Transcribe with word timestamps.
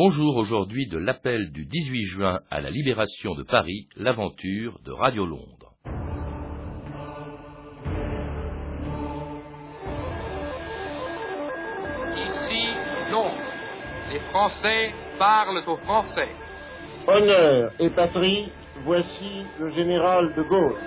Bonjour 0.00 0.36
aujourd'hui 0.36 0.86
de 0.86 0.96
l'appel 0.96 1.50
du 1.50 1.64
18 1.64 2.06
juin 2.06 2.38
à 2.52 2.60
la 2.60 2.70
libération 2.70 3.34
de 3.34 3.42
Paris, 3.42 3.88
l'aventure 3.96 4.78
de 4.84 4.92
Radio 4.92 5.26
Londres. 5.26 5.74
Ici, 12.16 12.62
Londres. 13.10 13.42
Les 14.12 14.20
Français 14.30 14.92
parlent 15.18 15.64
aux 15.66 15.78
Français. 15.78 16.28
Honneur 17.08 17.72
et 17.80 17.90
patrie, 17.90 18.52
voici 18.84 19.42
le 19.58 19.72
général 19.72 20.32
de 20.36 20.42
Gaulle. 20.42 20.78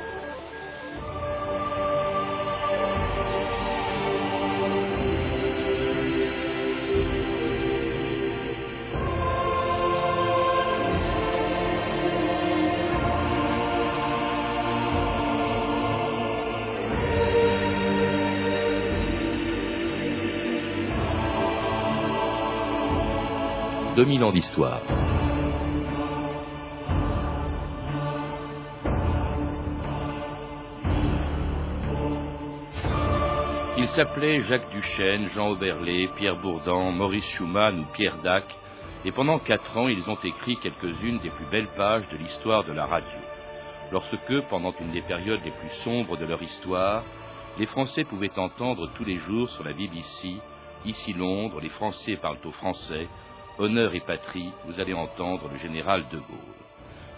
Deux 24.01 24.07
mille 24.07 24.23
ans 24.23 24.31
d'histoire. 24.31 24.81
Ils 33.77 33.87
s'appelaient 33.89 34.39
Jacques 34.39 34.71
Duchesne, 34.71 35.27
Jean 35.27 35.51
Oberlé, 35.51 36.09
Pierre 36.15 36.35
Bourdan, 36.37 36.91
Maurice 36.91 37.25
Schumann 37.25 37.81
ou 37.81 37.85
Pierre 37.93 38.17
Dac, 38.23 38.45
et 39.05 39.11
pendant 39.11 39.37
quatre 39.37 39.77
ans, 39.77 39.87
ils 39.87 40.09
ont 40.09 40.17
écrit 40.23 40.57
quelques-unes 40.57 41.19
des 41.19 41.29
plus 41.29 41.45
belles 41.51 41.71
pages 41.77 42.09
de 42.09 42.17
l'histoire 42.17 42.63
de 42.63 42.73
la 42.73 42.87
radio. 42.87 43.19
Lorsque, 43.91 44.41
pendant 44.49 44.73
une 44.81 44.93
des 44.93 45.03
périodes 45.03 45.45
les 45.45 45.51
plus 45.51 45.75
sombres 45.83 46.17
de 46.17 46.25
leur 46.25 46.41
histoire, 46.41 47.03
les 47.59 47.67
Français 47.67 48.03
pouvaient 48.03 48.39
entendre 48.39 48.89
tous 48.95 49.05
les 49.05 49.19
jours 49.19 49.47
sur 49.51 49.63
la 49.63 49.73
BBC, 49.73 50.37
ici 50.85 51.13
Londres, 51.13 51.61
les 51.61 51.69
Français 51.69 52.15
parlent 52.15 52.39
aux 52.45 52.51
Français, 52.51 53.07
honneur 53.57 53.93
et 53.95 53.99
patrie, 53.99 54.51
vous 54.65 54.79
allez 54.79 54.93
entendre 54.93 55.49
le 55.51 55.57
général 55.57 56.05
de 56.11 56.17
Gaulle. 56.17 56.61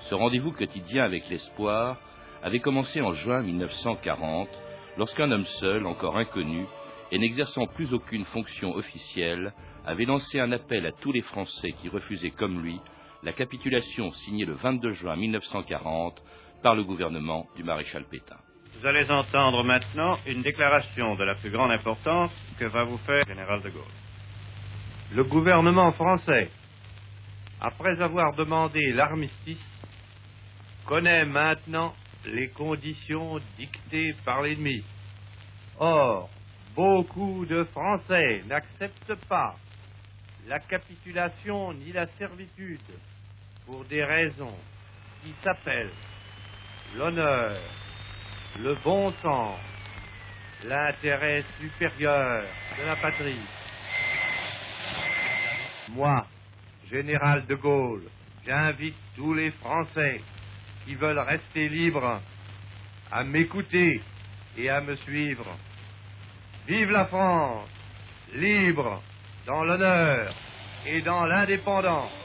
Ce 0.01 0.15
rendez-vous 0.15 0.51
quotidien 0.51 1.03
avec 1.03 1.29
l'espoir 1.29 1.97
avait 2.41 2.59
commencé 2.59 3.01
en 3.01 3.13
juin 3.13 3.41
1940, 3.41 4.49
lorsqu'un 4.97 5.31
homme 5.31 5.45
seul, 5.45 5.85
encore 5.85 6.17
inconnu, 6.17 6.65
et 7.11 7.17
n'exerçant 7.17 7.67
plus 7.67 7.93
aucune 7.93 8.25
fonction 8.25 8.75
officielle, 8.75 9.53
avait 9.85 10.05
lancé 10.05 10.39
un 10.39 10.51
appel 10.51 10.85
à 10.85 10.91
tous 10.91 11.11
les 11.11 11.21
Français 11.21 11.71
qui 11.73 11.89
refusaient 11.89 12.31
comme 12.31 12.61
lui 12.61 12.79
la 13.23 13.33
capitulation 13.33 14.11
signée 14.11 14.45
le 14.45 14.53
22 14.53 14.91
juin 14.91 15.15
1940 15.15 16.21
par 16.61 16.75
le 16.75 16.83
gouvernement 16.83 17.47
du 17.55 17.63
maréchal 17.63 18.05
Pétain. 18.09 18.37
Vous 18.79 18.85
allez 18.85 19.09
entendre 19.09 19.63
maintenant 19.63 20.17
une 20.25 20.41
déclaration 20.41 21.15
de 21.15 21.23
la 21.23 21.35
plus 21.35 21.51
grande 21.51 21.71
importance 21.71 22.31
que 22.59 22.65
va 22.65 22.83
vous 22.83 22.97
faire 22.99 23.23
le 23.25 23.33
général 23.33 23.61
de 23.61 23.69
Gaulle. 23.69 24.02
Le 25.11 25.23
gouvernement 25.25 25.91
français, 25.91 26.49
après 27.61 28.01
avoir 28.01 28.33
demandé 28.33 28.93
l'armistice, 28.93 29.63
connaît 30.85 31.25
maintenant 31.25 31.93
les 32.25 32.49
conditions 32.49 33.39
dictées 33.57 34.15
par 34.25 34.41
l'ennemi. 34.41 34.83
Or, 35.79 36.29
beaucoup 36.75 37.45
de 37.45 37.63
Français 37.65 38.43
n'acceptent 38.47 39.15
pas 39.27 39.55
la 40.47 40.59
capitulation 40.59 41.73
ni 41.73 41.91
la 41.91 42.07
servitude 42.17 42.79
pour 43.65 43.85
des 43.85 44.03
raisons 44.03 44.57
qui 45.23 45.33
s'appellent 45.43 45.93
l'honneur, 46.95 47.57
le 48.59 48.75
bon 48.83 49.11
sens, 49.21 49.57
l'intérêt 50.65 51.43
supérieur 51.59 52.43
de 52.77 52.83
la 52.83 52.95
patrie. 52.97 53.39
Moi, 55.95 56.25
général 56.89 57.45
de 57.45 57.53
Gaulle, 57.53 58.03
j'invite 58.45 58.95
tous 59.15 59.35
les 59.35 59.51
Français 59.51 60.21
qui 60.85 60.95
veulent 60.95 61.19
rester 61.19 61.69
libres 61.69 62.19
à 63.11 63.23
m'écouter 63.23 64.01
et 64.57 64.69
à 64.69 64.81
me 64.81 64.95
suivre. 64.97 65.45
Vive 66.67 66.89
la 66.89 67.05
France, 67.05 67.69
libre 68.33 69.03
dans 69.45 69.63
l'honneur 69.63 70.33
et 70.87 71.01
dans 71.01 71.25
l'indépendance. 71.25 72.22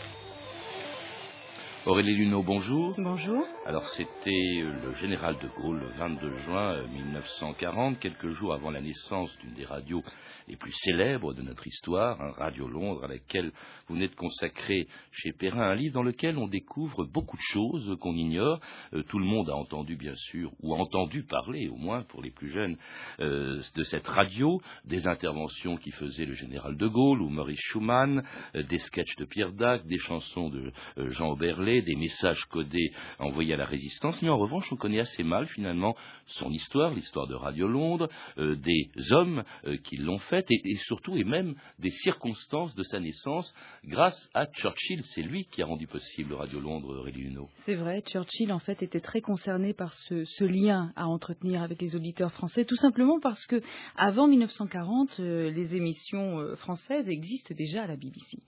Aurélie 1.88 2.16
Luneau, 2.16 2.42
bonjour. 2.42 2.94
Bonjour. 2.98 3.46
Alors 3.64 3.86
c'était 3.88 4.60
le 4.60 4.92
général 5.00 5.38
de 5.38 5.48
Gaulle 5.58 5.80
le 5.80 5.88
22 5.98 6.36
juin 6.40 6.86
1940, 6.86 7.98
quelques 7.98 8.28
jours 8.28 8.52
avant 8.52 8.70
la 8.70 8.82
naissance 8.82 9.34
d'une 9.38 9.54
des 9.54 9.64
radios 9.64 10.02
les 10.48 10.56
plus 10.56 10.72
célèbres 10.72 11.34
de 11.34 11.42
notre 11.42 11.66
histoire, 11.66 12.20
un 12.20 12.32
Radio 12.32 12.66
Londres, 12.66 13.04
à 13.04 13.08
laquelle 13.08 13.52
vous 13.86 13.94
venez 13.94 14.08
de 14.08 14.14
consacrer 14.14 14.86
chez 15.12 15.32
Perrin 15.32 15.70
un 15.70 15.74
livre 15.74 15.94
dans 15.94 16.02
lequel 16.02 16.38
on 16.38 16.48
découvre 16.48 17.04
beaucoup 17.04 17.36
de 17.36 17.42
choses 17.42 17.96
qu'on 18.00 18.14
ignore. 18.14 18.60
Euh, 18.94 19.02
tout 19.04 19.18
le 19.18 19.26
monde 19.26 19.50
a 19.50 19.54
entendu, 19.54 19.96
bien 19.96 20.14
sûr, 20.14 20.52
ou 20.60 20.74
a 20.74 20.78
entendu 20.78 21.24
parler, 21.24 21.68
au 21.68 21.76
moins 21.76 22.02
pour 22.02 22.22
les 22.22 22.30
plus 22.30 22.48
jeunes, 22.48 22.76
euh, 23.20 23.60
de 23.74 23.82
cette 23.82 24.06
radio, 24.06 24.60
des 24.84 25.06
interventions 25.06 25.76
qui 25.76 25.90
faisait 25.90 26.24
le 26.24 26.34
général 26.34 26.76
de 26.76 26.86
Gaulle 26.86 27.20
ou 27.20 27.28
Maurice 27.28 27.60
Schumann, 27.60 28.22
euh, 28.54 28.62
des 28.62 28.78
sketchs 28.78 29.16
de 29.16 29.26
Pierre 29.26 29.52
Dac, 29.52 29.86
des 29.86 29.98
chansons 29.98 30.48
de 30.48 30.72
Jean 30.96 31.30
Oberlé, 31.32 31.77
des 31.82 31.96
messages 31.96 32.44
codés 32.46 32.92
envoyés 33.18 33.54
à 33.54 33.56
la 33.56 33.66
résistance. 33.66 34.20
Mais 34.22 34.28
en 34.28 34.38
revanche, 34.38 34.72
on 34.72 34.76
connaît 34.76 35.00
assez 35.00 35.22
mal, 35.22 35.46
finalement, 35.48 35.96
son 36.26 36.50
histoire, 36.50 36.94
l'histoire 36.94 37.26
de 37.26 37.34
Radio 37.34 37.68
Londres, 37.68 38.08
euh, 38.38 38.56
des 38.56 38.90
hommes 39.12 39.44
euh, 39.64 39.76
qui 39.78 39.96
l'ont 39.96 40.18
faite 40.18 40.46
et, 40.50 40.76
surtout 40.76 41.16
et 41.16 41.24
même 41.24 41.54
des 41.78 41.90
circonstances 41.90 42.74
de 42.74 42.82
sa 42.82 43.00
naissance 43.00 43.54
grâce 43.84 44.28
à 44.34 44.46
Churchill. 44.46 45.02
C'est 45.14 45.22
lui 45.22 45.44
qui 45.46 45.62
a 45.62 45.66
rendu 45.66 45.86
possible 45.86 46.34
Radio 46.34 46.60
Londres, 46.60 46.98
Aurélie. 46.98 47.18
C'est 47.66 47.74
vrai, 47.74 48.02
Churchill 48.02 48.52
en 48.52 48.58
fait 48.58 48.82
était 48.82 49.00
très 49.00 49.20
concerné 49.20 49.74
par 49.74 49.92
ce, 49.92 50.44
lien 50.44 50.92
à 50.96 51.06
entretenir 51.06 51.62
avec 51.62 51.82
les 51.82 51.96
auditeurs 51.96 52.32
français, 52.32 52.64
tout 52.64 52.76
simplement 52.76 53.18
parce 53.20 53.44
que 53.46 53.60
avant 53.96 54.28
1940, 54.28 55.20
euh, 55.20 55.50
les 55.50 55.74
émissions 55.74 56.56
françaises 56.56 57.08
existent 57.08 57.54
déjà 57.54 57.82
à 57.82 57.86
la 57.86 57.96
BBC. 57.96 58.38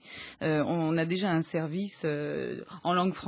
On 0.41 0.97
a 0.97 1.05
déjà 1.05 1.29
un 1.31 1.43
service 1.43 2.05
en 2.83 2.93
langue 2.93 3.13
française, 3.13 3.20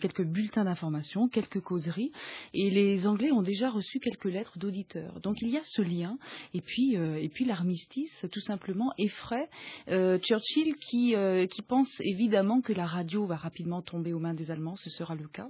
quelques 0.00 0.24
bulletins 0.24 0.64
d'information, 0.64 1.28
quelques 1.28 1.60
causeries, 1.60 2.12
et 2.54 2.70
les 2.70 3.06
Anglais 3.06 3.32
ont 3.32 3.42
déjà 3.42 3.70
reçu 3.70 4.00
quelques 4.00 4.26
lettres 4.26 4.58
d'auditeurs. 4.58 5.20
Donc 5.20 5.36
il 5.40 5.48
y 5.48 5.56
a 5.56 5.62
ce 5.64 5.82
lien, 5.82 6.18
et 6.54 6.60
puis, 6.60 6.96
euh, 6.96 7.16
et 7.16 7.28
puis 7.28 7.44
l'armistice, 7.44 8.26
tout 8.32 8.40
simplement, 8.40 8.92
effraie 8.98 9.48
euh, 9.88 10.18
Churchill 10.18 10.74
qui, 10.76 11.14
qui 11.50 11.62
pense 11.62 11.90
évidemment 12.00 12.60
que 12.60 12.72
la 12.72 12.86
radio 12.86 13.26
va 13.26 13.36
rapidement 13.36 13.82
tomber 13.82 14.12
aux 14.12 14.18
mains 14.18 14.34
des 14.34 14.50
Allemands, 14.50 14.76
ce 14.76 14.90
sera 14.90 15.14
le 15.14 15.28
cas, 15.28 15.48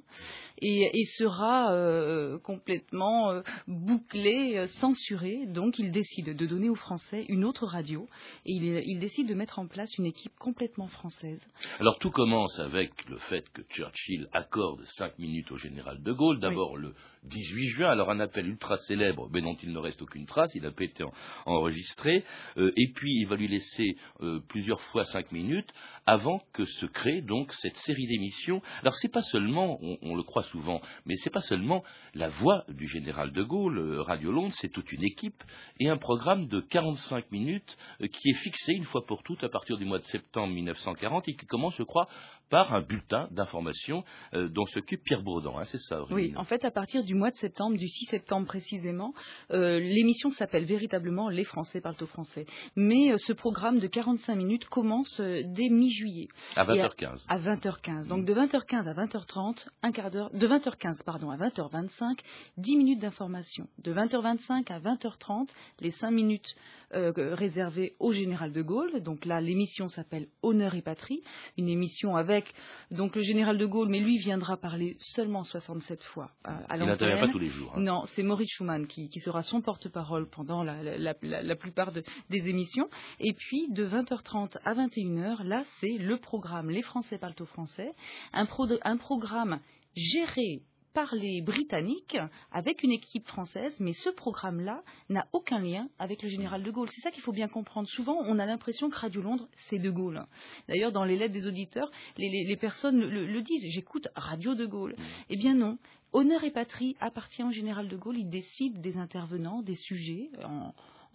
et, 0.61 1.05
sera 1.17 1.72
euh, 1.72 2.38
complètement 2.38 3.31
euh, 3.31 3.43
bouclé, 3.67 4.56
euh, 4.56 4.67
censuré. 4.67 5.47
Donc 5.47 5.78
il 5.78 5.91
décide 5.91 6.37
de 6.37 6.47
donner 6.47 6.69
aux 6.69 6.75
Français 6.75 7.25
une 7.28 7.44
autre 7.44 7.67
radio 7.67 8.06
et 8.44 8.53
il, 8.53 8.65
il, 8.87 8.99
décide 8.99 9.28
de 9.28 9.34
mettre 9.34 9.59
en 9.59 9.67
place 9.67 9.91
une 9.99 10.06
équipe 10.06 10.33
complètement 10.38 10.88
française. 10.88 11.41
Alors 11.81 11.99
tout 11.99 12.11
commence 12.11 12.59
avec 12.59 12.93
le 13.09 13.19
fait 13.19 13.44
que 13.58 13.74
Churchill 13.74 14.28
accorde 14.32 14.84
cinq 14.86 15.19
minutes 15.19 15.50
au 15.50 15.56
général 15.56 16.02
de 16.02 16.12
Gaulle. 16.12 16.38
D'abord 16.38 16.72
oui. 16.72 16.82
le 16.82 16.94
18 17.25 17.69
juin, 17.69 17.91
alors 17.91 18.11
un 18.11 18.21
appel 18.21 18.49
ultra 18.49 18.77
célèbre, 18.77 19.29
mais 19.33 19.41
dont 19.41 19.56
il 19.62 19.73
ne 19.73 19.79
reste 19.79 20.00
aucune 20.03 20.26
trace, 20.26 20.55
il 20.55 20.62
n'a 20.62 20.70
pas 20.70 20.85
été 20.85 21.05
en, 21.05 21.12
enregistré. 21.47 22.25
Euh, 22.56 22.73
et 22.76 22.93
puis 22.94 23.12
il 23.12 23.26
va 23.26 23.37
lui 23.37 23.49
laisser 23.49 23.97
euh, 24.20 24.41
plusieurs 24.49 24.81
fois 24.81 25.05
cinq 25.05 25.32
minutes 25.32 25.73
avant 26.06 26.41
que 26.53 26.65
se 26.65 26.87
crée 26.87 27.20
donc 27.23 27.53
cette 27.55 27.76
série 27.79 28.06
d'émissions. 28.06 28.62
Alors 28.81 28.94
c'est 28.94 29.12
pas 29.12 29.23
seulement, 29.23 29.79
on, 30.03 30.17
le 30.17 30.23
croit 30.23 30.43
souvent, 30.44 30.81
mais 31.06 31.17
c'est 31.17 31.31
pas 31.31 31.43
seulement 31.43 31.82
la 32.15 32.29
voix 32.29 32.65
du 32.69 32.88
général 32.88 33.32
de 33.32 33.43
Gaulle, 33.43 33.79
euh, 33.79 34.03
Radio 34.03 34.32
Londres, 34.32 34.55
c'est 34.59 34.71
toute 34.73 34.91
une 34.93 35.05
équipe 35.05 35.43
et 35.81 35.88
un 35.88 35.99
programme 35.99 36.47
de 36.47 36.61
45 36.61 37.31
minutes 37.31 37.76
qui 38.00 38.31
est 38.31 38.38
fixé 38.38 38.73
une 38.73 38.85
fois 38.85 39.05
pour 39.06 39.23
toutes 39.23 39.44
à 39.44 39.49
partir 39.49 39.76
du 39.76 39.85
mois 39.85 39.99
de 39.99 40.05
septembre 40.05 40.53
1940 40.55 41.29
et 41.29 41.35
qui 41.35 41.47
commence, 41.47 41.76
je 41.76 41.82
crois, 41.82 42.09
par 42.50 42.73
un 42.75 42.81
bulletin 42.81 43.29
d'information 43.31 44.05
dont 44.32 44.64
s'occupe 44.67 45.03
Pierre 45.05 45.23
Bourdan, 45.23 45.59
hein, 45.59 45.64
c'est 45.67 45.79
ça 45.79 46.03
Oui, 46.11 46.32
en 46.37 46.44
fait, 46.44 46.64
à 46.64 46.71
partir 46.71 47.05
du 47.08 47.14
mois 47.14 47.31
de 47.31 47.37
septembre, 47.37 47.78
du 47.78 47.88
6 47.88 48.05
septembre 48.10 48.46
précisément, 48.46 49.14
l'émission 49.50 50.31
s'appelle 50.31 50.66
véritablement 50.66 51.31
Les 51.31 51.44
Français 51.44 51.81
parlent 51.81 51.96
au 52.02 52.06
français. 52.06 52.44
Mais 52.76 53.14
ce 53.26 53.32
programme 53.32 53.78
de 53.78 53.87
45 53.87 54.34
minutes 54.34 54.66
commence 54.66 55.19
dès 55.19 55.70
mi-juillet. 55.70 56.28
À 56.55 56.64
20h15. 56.64 57.25
À, 57.28 57.38
20h15. 57.38 58.08
Donc 58.08 58.26
de 58.26 58.34
20h15 58.34 58.87
à 58.87 58.93
20h30, 58.93 59.66
un 59.82 59.93
quart 59.93 60.10
d'heure, 60.10 60.31
de 60.34 60.46
20h15 60.46 61.02
pardon 61.02 61.31
à 61.31 61.38
20h25, 61.38 62.19
10 62.58 62.76
minutes 62.76 63.00
d'information. 63.00 63.66
De 63.78 63.94
20h25 63.94 64.70
à 64.70 64.78
20h30, 64.78 65.49
les 65.81 65.93
5 65.93 66.11
minutes 66.11 66.54
euh, 66.94 67.12
réservées 67.34 67.94
au 67.99 68.12
général 68.12 68.50
de 68.50 68.62
Gaulle. 68.62 69.02
Donc 69.02 69.26
là, 69.26 69.43
l'émission 69.43 69.88
s'appelle 69.88 70.28
Honneur 70.43 70.75
et 70.75 70.81
patrie, 70.81 71.22
une 71.58 71.69
émission 71.69 72.16
avec 72.16 72.46
donc 72.90 73.14
le 73.14 73.20
général 73.22 73.58
de 73.58 73.66
Gaulle, 73.66 73.88
mais 73.88 74.00
lui 74.00 74.16
viendra 74.16 74.56
parler 74.56 74.96
seulement 75.00 75.44
67 75.44 76.02
fois 76.02 76.31
euh, 76.46 76.50
à 76.66 76.76
n'intervient 77.05 77.27
pas 77.27 77.33
tous 77.33 77.39
les 77.39 77.49
jours. 77.49 77.73
Hein. 77.75 77.81
Non, 77.81 78.05
c'est 78.06 78.23
Maurice 78.23 78.50
Schumann 78.50 78.87
qui, 78.87 79.09
sera 79.21 79.43
son 79.43 79.61
porte-parole 79.61 80.29
pendant 80.29 80.62
la, 80.62 81.55
plupart 81.56 81.93
des 81.93 82.49
émissions. 82.49 82.89
Et 83.21 83.33
puis 83.33 83.69
de 83.71 83.87
20h30 83.87 84.59
à 84.65 84.75
21h, 84.75 85.43
là, 85.45 85.65
c'est 85.81 85.99
le 85.99 86.17
programme 86.19 86.71
Les 86.71 86.83
Français 86.83 87.19
parlent 87.19 87.35
au 87.41 87.47
français, 87.47 87.93
un, 88.33 88.47
un 88.85 88.97
programme 88.97 89.61
géré 89.95 90.62
par 90.95 91.15
les 91.15 91.43
Britanniques 91.43 92.19
avec 92.50 92.83
une 92.83 92.91
équipe 92.91 93.27
française, 93.29 93.77
mais 93.79 93.93
ce 93.93 94.11
programme-là 94.11 94.83
n'a 95.09 95.29
aucun 95.33 95.61
lien 95.61 95.89
avec 95.99 96.23
le 96.23 96.29
général 96.29 96.62
de 96.62 96.71
Gaulle. 96.71 96.89
C'est 96.91 97.03
ça 97.03 97.11
qu'il 97.11 97.23
faut 97.23 97.33
bien 97.33 97.49
comprendre. 97.49 97.89
Souvent, 97.89 98.17
on 98.27 98.39
a 98.39 98.47
l'impression 98.47 98.91
que 98.91 98.97
Radio 98.97 99.23
Londres, 99.23 99.49
c'est 99.69 99.79
de 99.79 99.91
Gaulle. 99.91 100.27
D'ailleurs, 100.67 100.93
dans 100.93 101.05
les 101.05 101.17
lettres 101.17 101.35
des 101.35 101.47
auditeurs, 101.47 101.91
les, 102.17 102.56
personnes 102.56 102.99
le, 102.99 103.43
disent. 103.43 103.65
J'écoute 103.71 104.09
Radio 104.17 104.55
de 104.55 104.67
Gaulle. 104.67 104.97
Eh 105.31 105.37
bien 105.37 105.55
non. 105.55 105.79
Honneur 106.12 106.44
et 106.44 106.50
patrie 106.50 106.96
appartient 107.00 107.43
au 107.43 107.50
général 107.50 107.88
de 107.88 107.96
Gaulle. 107.96 108.19
Il 108.19 108.31
décide 108.31 108.81
des 108.81 108.96
intervenants, 108.96 109.62
des 109.62 109.75
sujets. 109.75 110.31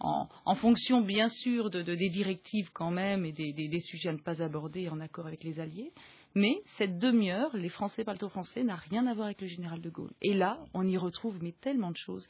En, 0.00 0.54
fonction 0.56 1.00
bien 1.00 1.28
sûr 1.28 1.70
des 1.70 2.10
directives 2.10 2.70
quand 2.72 2.90
même 2.90 3.24
et 3.24 3.32
des, 3.32 3.52
des, 3.52 3.80
sujets 3.80 4.10
à 4.10 4.12
ne 4.12 4.18
pas 4.18 4.42
aborder 4.42 4.88
en 4.88 5.00
accord 5.00 5.26
avec 5.26 5.44
les 5.44 5.60
Alliés. 5.60 5.92
Mais 6.36 6.62
cette 6.78 6.98
demi-heure, 6.98 7.56
les 7.56 7.68
Français 7.68 8.02
parlent 8.02 8.18
au 8.22 8.28
français, 8.28 8.64
n'a 8.64 8.74
rien 8.74 9.06
à 9.06 9.14
voir 9.14 9.26
avec 9.26 9.40
le 9.40 9.46
général 9.46 9.80
de 9.80 9.88
Gaulle. 9.88 10.10
Et 10.20 10.34
là, 10.34 10.58
on 10.74 10.86
y 10.86 10.96
retrouve 10.96 11.38
mais 11.40 11.54
tellement 11.60 11.92
de 11.92 11.96
choses. 11.96 12.26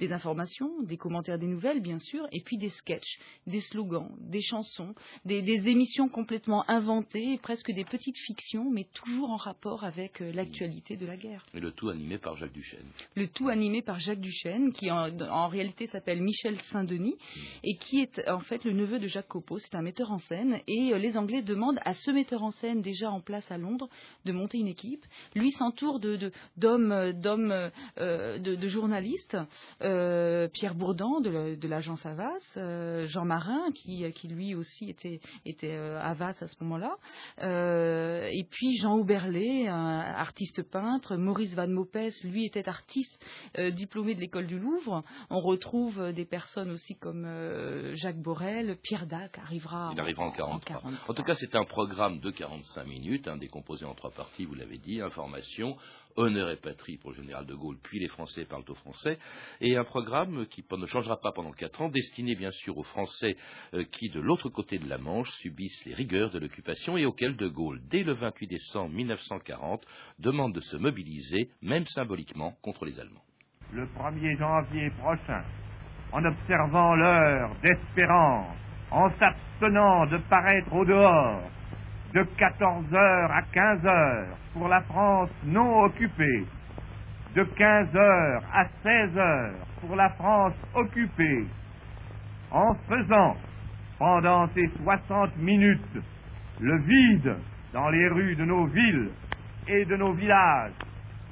Des 0.00 0.12
informations, 0.12 0.82
des 0.82 0.96
commentaires 0.96 1.38
des 1.38 1.46
nouvelles, 1.46 1.80
bien 1.80 2.00
sûr, 2.00 2.26
et 2.32 2.40
puis 2.40 2.58
des 2.58 2.70
sketchs, 2.70 3.18
des 3.46 3.60
slogans, 3.60 4.10
des 4.18 4.42
chansons, 4.42 4.94
des, 5.24 5.44
émissions 5.68 6.08
complètement 6.08 6.68
inventées, 6.68 7.38
presque 7.42 7.70
des 7.70 7.84
petites 7.84 8.18
fictions, 8.18 8.70
mais 8.70 8.88
toujours 8.92 9.30
en 9.30 9.36
rapport 9.36 9.84
avec 9.84 10.20
euh, 10.20 10.32
l'actualité 10.32 10.96
de 10.96 11.06
la 11.06 11.16
guerre. 11.16 11.44
Et 11.54 11.60
le 11.60 11.70
tout 11.70 11.88
animé 11.90 12.18
par 12.18 12.36
Jacques 12.36 12.52
Duchesne. 12.52 12.86
Le 13.14 13.28
tout 13.28 13.48
animé 13.48 13.82
par 13.82 14.00
Jacques 14.00 14.20
Duchesne, 14.20 14.72
qui 14.72 14.90
en, 14.90 15.48
réalité 15.48 15.86
s'appelle 15.86 16.22
Michel 16.22 16.60
Saint-Denis, 16.72 17.14
mm. 17.14 17.40
et 17.62 17.76
qui 17.76 18.00
est 18.00 18.28
en 18.28 18.40
fait 18.40 18.64
le 18.64 18.72
neveu 18.72 18.98
de 18.98 19.06
Jacques 19.06 19.28
Copeau. 19.28 19.58
C'est 19.58 19.76
un 19.76 19.82
metteur 19.82 20.10
en 20.10 20.18
scène, 20.18 20.60
et 20.66 20.92
euh, 20.92 20.98
les 20.98 21.16
Anglais 21.16 21.42
demandent 21.42 21.80
à 21.84 21.94
ce 21.94 22.10
metteur 22.10 22.42
en 22.42 22.50
scène 22.50 22.82
déjà 22.82 23.10
en 23.10 23.20
place 23.20 23.43
à 23.50 23.58
Londres 23.58 23.88
de 24.24 24.32
monter 24.32 24.58
une 24.58 24.68
équipe. 24.68 25.04
Lui 25.34 25.50
s'entoure 25.52 26.00
de, 26.00 26.32
d'hommes, 26.56 27.12
d'hommes, 27.12 27.70
euh, 27.98 28.38
de, 28.38 28.68
journalistes. 28.68 29.36
Euh, 29.82 30.48
Pierre 30.48 30.74
Bourdan 30.74 31.20
de, 31.20 31.68
l'agence 31.68 32.04
Havas, 32.04 32.40
euh, 32.56 33.06
Jean 33.06 33.24
Marin 33.24 33.70
qui, 33.72 34.10
qui 34.12 34.28
lui 34.28 34.54
aussi 34.54 34.88
était, 34.90 35.20
était 35.44 35.74
Havas 35.74 36.36
à 36.40 36.46
ce 36.46 36.56
moment-là. 36.60 36.96
et 38.30 38.44
puis 38.50 38.76
Jean 38.78 38.96
Auberlet, 38.96 39.68
artiste 39.68 40.62
peintre. 40.62 41.16
Maurice 41.16 41.54
Van 41.54 41.68
Mopes, 41.68 41.96
lui 42.24 42.44
était 42.44 42.68
artiste 42.68 43.24
diplômé 43.72 44.14
de 44.14 44.20
l'école 44.20 44.46
du 44.46 44.58
Louvre. 44.58 45.02
On 45.30 45.40
retrouve 45.40 46.12
des 46.12 46.24
personnes 46.24 46.70
aussi 46.70 46.96
comme 46.96 47.26
Jacques 47.94 48.20
Borel, 48.20 48.76
Pierre 48.82 49.06
Dac 49.06 49.38
arrivera. 49.38 49.90
Il 49.92 50.00
arrivera 50.00 50.26
en 50.26 50.30
43. 50.30 50.90
En, 51.08 51.14
tout 51.14 51.22
cas, 51.22 51.34
c'est 51.34 51.54
un 51.54 51.64
programme 51.64 52.20
de 52.20 52.30
45 52.30 52.86
minutes, 52.86 53.28
décomposé 53.36 53.84
en 53.84 53.94
trois 53.94 54.10
parties, 54.10 54.44
vous 54.44 54.54
l'avez 54.54 54.78
dit, 54.78 55.00
information, 55.00 55.76
honneur 56.16 56.50
et 56.50 56.56
patrie 56.56 56.96
pour 56.98 57.10
le 57.10 57.16
général 57.16 57.46
de 57.46 57.54
Gaulle, 57.54 57.78
puis 57.82 57.98
les 57.98 58.08
Français 58.08 58.44
parlent 58.44 58.64
au 58.68 58.74
Français, 58.74 59.18
et 59.60 59.76
un 59.76 59.84
programme 59.84 60.46
qui 60.46 60.64
ne 60.70 60.86
changera 60.86 61.18
pas 61.20 61.32
pendant 61.32 61.52
quatre 61.52 61.80
ans, 61.80 61.88
destiné 61.88 62.34
bien 62.34 62.50
sûr 62.50 62.78
aux 62.78 62.84
Français 62.84 63.36
euh, 63.74 63.84
qui, 63.84 64.08
de 64.10 64.20
l'autre 64.20 64.48
côté 64.48 64.78
de 64.78 64.88
la 64.88 64.98
Manche, 64.98 65.30
subissent 65.38 65.84
les 65.84 65.94
rigueurs 65.94 66.30
de 66.30 66.38
l'occupation 66.38 66.96
et 66.96 67.06
auxquels 67.06 67.36
de 67.36 67.48
Gaulle, 67.48 67.80
dès 67.88 68.02
le 68.02 68.12
28 68.12 68.46
décembre 68.46 68.94
1940, 68.94 69.84
demande 70.18 70.54
de 70.54 70.60
se 70.60 70.76
mobiliser, 70.76 71.50
même 71.62 71.86
symboliquement, 71.86 72.54
contre 72.62 72.84
les 72.84 72.98
Allemands. 72.98 73.22
Le 73.72 73.86
1er 73.86 74.38
janvier 74.38 74.90
prochain, 74.98 75.44
en 76.12 76.24
observant 76.24 76.94
l'heure 76.94 77.50
d'espérance, 77.62 78.56
en 78.90 79.10
s'abstenant 79.18 80.06
de 80.06 80.18
paraître 80.28 80.72
au 80.72 80.84
dehors, 80.84 81.42
de 82.14 82.22
14 82.22 82.94
heures 82.94 83.32
à 83.32 83.42
15 83.42 83.86
heures 83.86 84.36
pour 84.52 84.68
la 84.68 84.80
France 84.82 85.30
non 85.44 85.82
occupée, 85.82 86.46
de 87.34 87.42
15 87.42 87.96
heures 87.96 88.42
à 88.52 88.66
16 88.84 89.18
heures 89.18 89.54
pour 89.80 89.96
la 89.96 90.08
France 90.10 90.54
occupée, 90.74 91.44
en 92.52 92.72
faisant 92.88 93.36
pendant 93.98 94.48
ces 94.54 94.70
60 94.84 95.36
minutes 95.38 95.98
le 96.60 96.78
vide 96.78 97.36
dans 97.72 97.90
les 97.90 98.06
rues 98.06 98.36
de 98.36 98.44
nos 98.44 98.66
villes 98.66 99.10
et 99.66 99.84
de 99.84 99.96
nos 99.96 100.12
villages, 100.12 100.72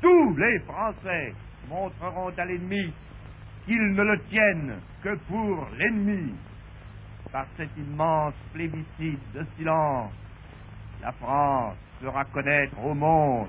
tous 0.01 0.37
les 0.37 0.59
Français 0.61 1.33
montreront 1.69 2.33
à 2.37 2.45
l'ennemi 2.45 2.93
qu'ils 3.67 3.93
ne 3.93 4.03
le 4.03 4.19
tiennent 4.31 4.75
que 5.05 5.15
pour 5.29 5.69
l'ennemi. 5.79 6.35
Par 7.31 7.47
cet 7.57 7.71
immense 7.79 8.35
plébiscite 8.53 9.33
de 9.33 9.47
silence, 9.57 10.13
la 11.03 11.13
France 11.13 11.75
fera 12.01 12.25
connaître 12.27 12.79
au 12.85 12.95
monde 12.95 13.49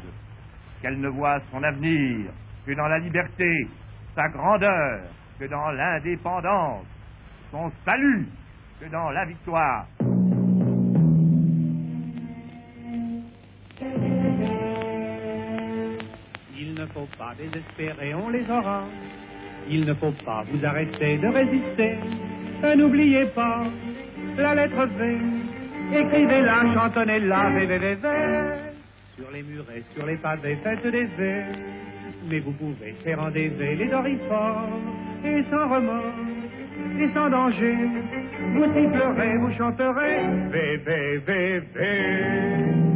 qu'elle 0.82 1.00
ne 1.00 1.08
voit 1.08 1.40
son 1.52 1.62
avenir 1.64 2.32
que 2.66 2.72
dans 2.74 2.88
la 2.88 2.98
liberté, 2.98 3.68
sa 4.16 4.28
grandeur, 4.30 5.02
que 5.40 5.46
dans 5.46 5.72
l'indépendance, 5.72 6.86
son 7.52 7.72
salut, 7.86 8.28
que 8.80 8.90
dans 8.90 9.12
la 9.12 9.26
victoire. 9.26 9.86
Il 16.58 16.74
ne 16.74 16.86
faut 16.88 17.08
pas 17.18 17.34
désespérer, 17.38 18.16
on 18.16 18.30
les 18.30 18.50
aura. 18.50 18.84
Il 19.70 19.86
ne 19.86 19.94
faut 19.94 20.14
pas 20.26 20.44
vous 20.52 20.66
arrêter 20.66 21.18
de 21.18 21.28
résister. 21.28 21.98
N'oubliez 22.76 23.26
pas 23.28 23.64
la 24.38 24.56
lettre 24.56 24.86
V 24.86 25.53
Écrivez-la, 25.96 26.74
chantonnez-la, 26.74 27.52
Sur 29.16 29.32
les 29.32 29.44
murets, 29.44 29.84
sur 29.96 30.06
les 30.06 30.18
pavés, 30.18 30.58
faites 30.64 30.88
des 30.88 31.06
V. 31.06 31.44
Mais 32.30 32.40
vous 32.40 32.52
pouvez 32.54 32.94
faire 33.04 33.22
en 33.22 33.30
des 33.30 33.50
les 33.50 33.88
doriformes, 33.88 34.82
et 35.24 35.44
sans 35.52 35.70
remords, 35.70 36.14
et 37.00 37.14
sans 37.14 37.30
danger. 37.30 37.76
Vous 38.56 38.66
sifflerez, 38.66 39.38
vous 39.38 39.52
chanterez, 39.54 40.26
V, 40.52 40.78
V. 41.76 42.93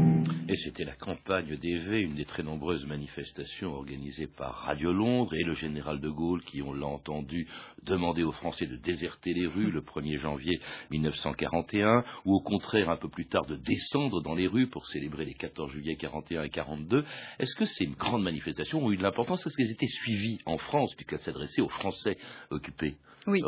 Et 0.50 0.56
c'était 0.56 0.86
la 0.86 0.96
campagne 0.96 1.58
d'Évé, 1.58 2.00
une 2.00 2.16
des 2.16 2.24
très 2.24 2.42
nombreuses 2.42 2.86
manifestations 2.86 3.74
organisées 3.74 4.28
par 4.28 4.56
Radio 4.60 4.94
Londres 4.94 5.34
et 5.34 5.44
le 5.44 5.52
général 5.52 6.00
de 6.00 6.08
Gaulle 6.08 6.42
qui, 6.46 6.62
on 6.62 6.72
l'a 6.72 6.86
entendu, 6.86 7.50
demandait 7.84 8.24
aux 8.24 8.32
Français 8.32 8.66
de 8.66 8.78
déserter 8.78 9.34
les 9.34 9.46
rues 9.46 9.72
le 9.72 9.82
1er 9.82 10.18
janvier 10.20 10.62
1941, 10.92 12.06
ou 12.24 12.36
au 12.36 12.40
contraire 12.40 12.90
un 12.90 12.96
peu 12.96 13.10
plus 13.10 13.28
tard 13.28 13.46
de 13.46 13.58
descendre 13.58 14.22
dans 14.22 14.36
les 14.36 14.48
rues 14.48 14.70
pour 14.70 14.88
célébrer 14.88 15.26
les 15.26 15.34
14 15.34 15.70
juillet 15.70 15.98
41 15.98 16.44
et 16.44 16.50
42. 16.50 17.04
Est-ce 17.40 17.56
que 17.56 17.66
c'est 17.66 17.84
une 17.84 17.96
grande 17.96 18.24
manifestation 18.24 18.82
ou 18.86 18.94
eu 18.94 18.98
de 18.98 19.04
l'importance 19.04 19.46
Est-ce 19.46 19.58
qu'elles 19.58 19.72
étaient 19.72 19.86
suivies 19.86 20.40
en 20.46 20.58
France 20.58 20.96
puisqu'elles 20.96 21.20
s'adressaient 21.20 21.62
aux 21.62 21.68
Français 21.68 22.18
occupés? 22.52 22.96
Oui. 23.28 23.42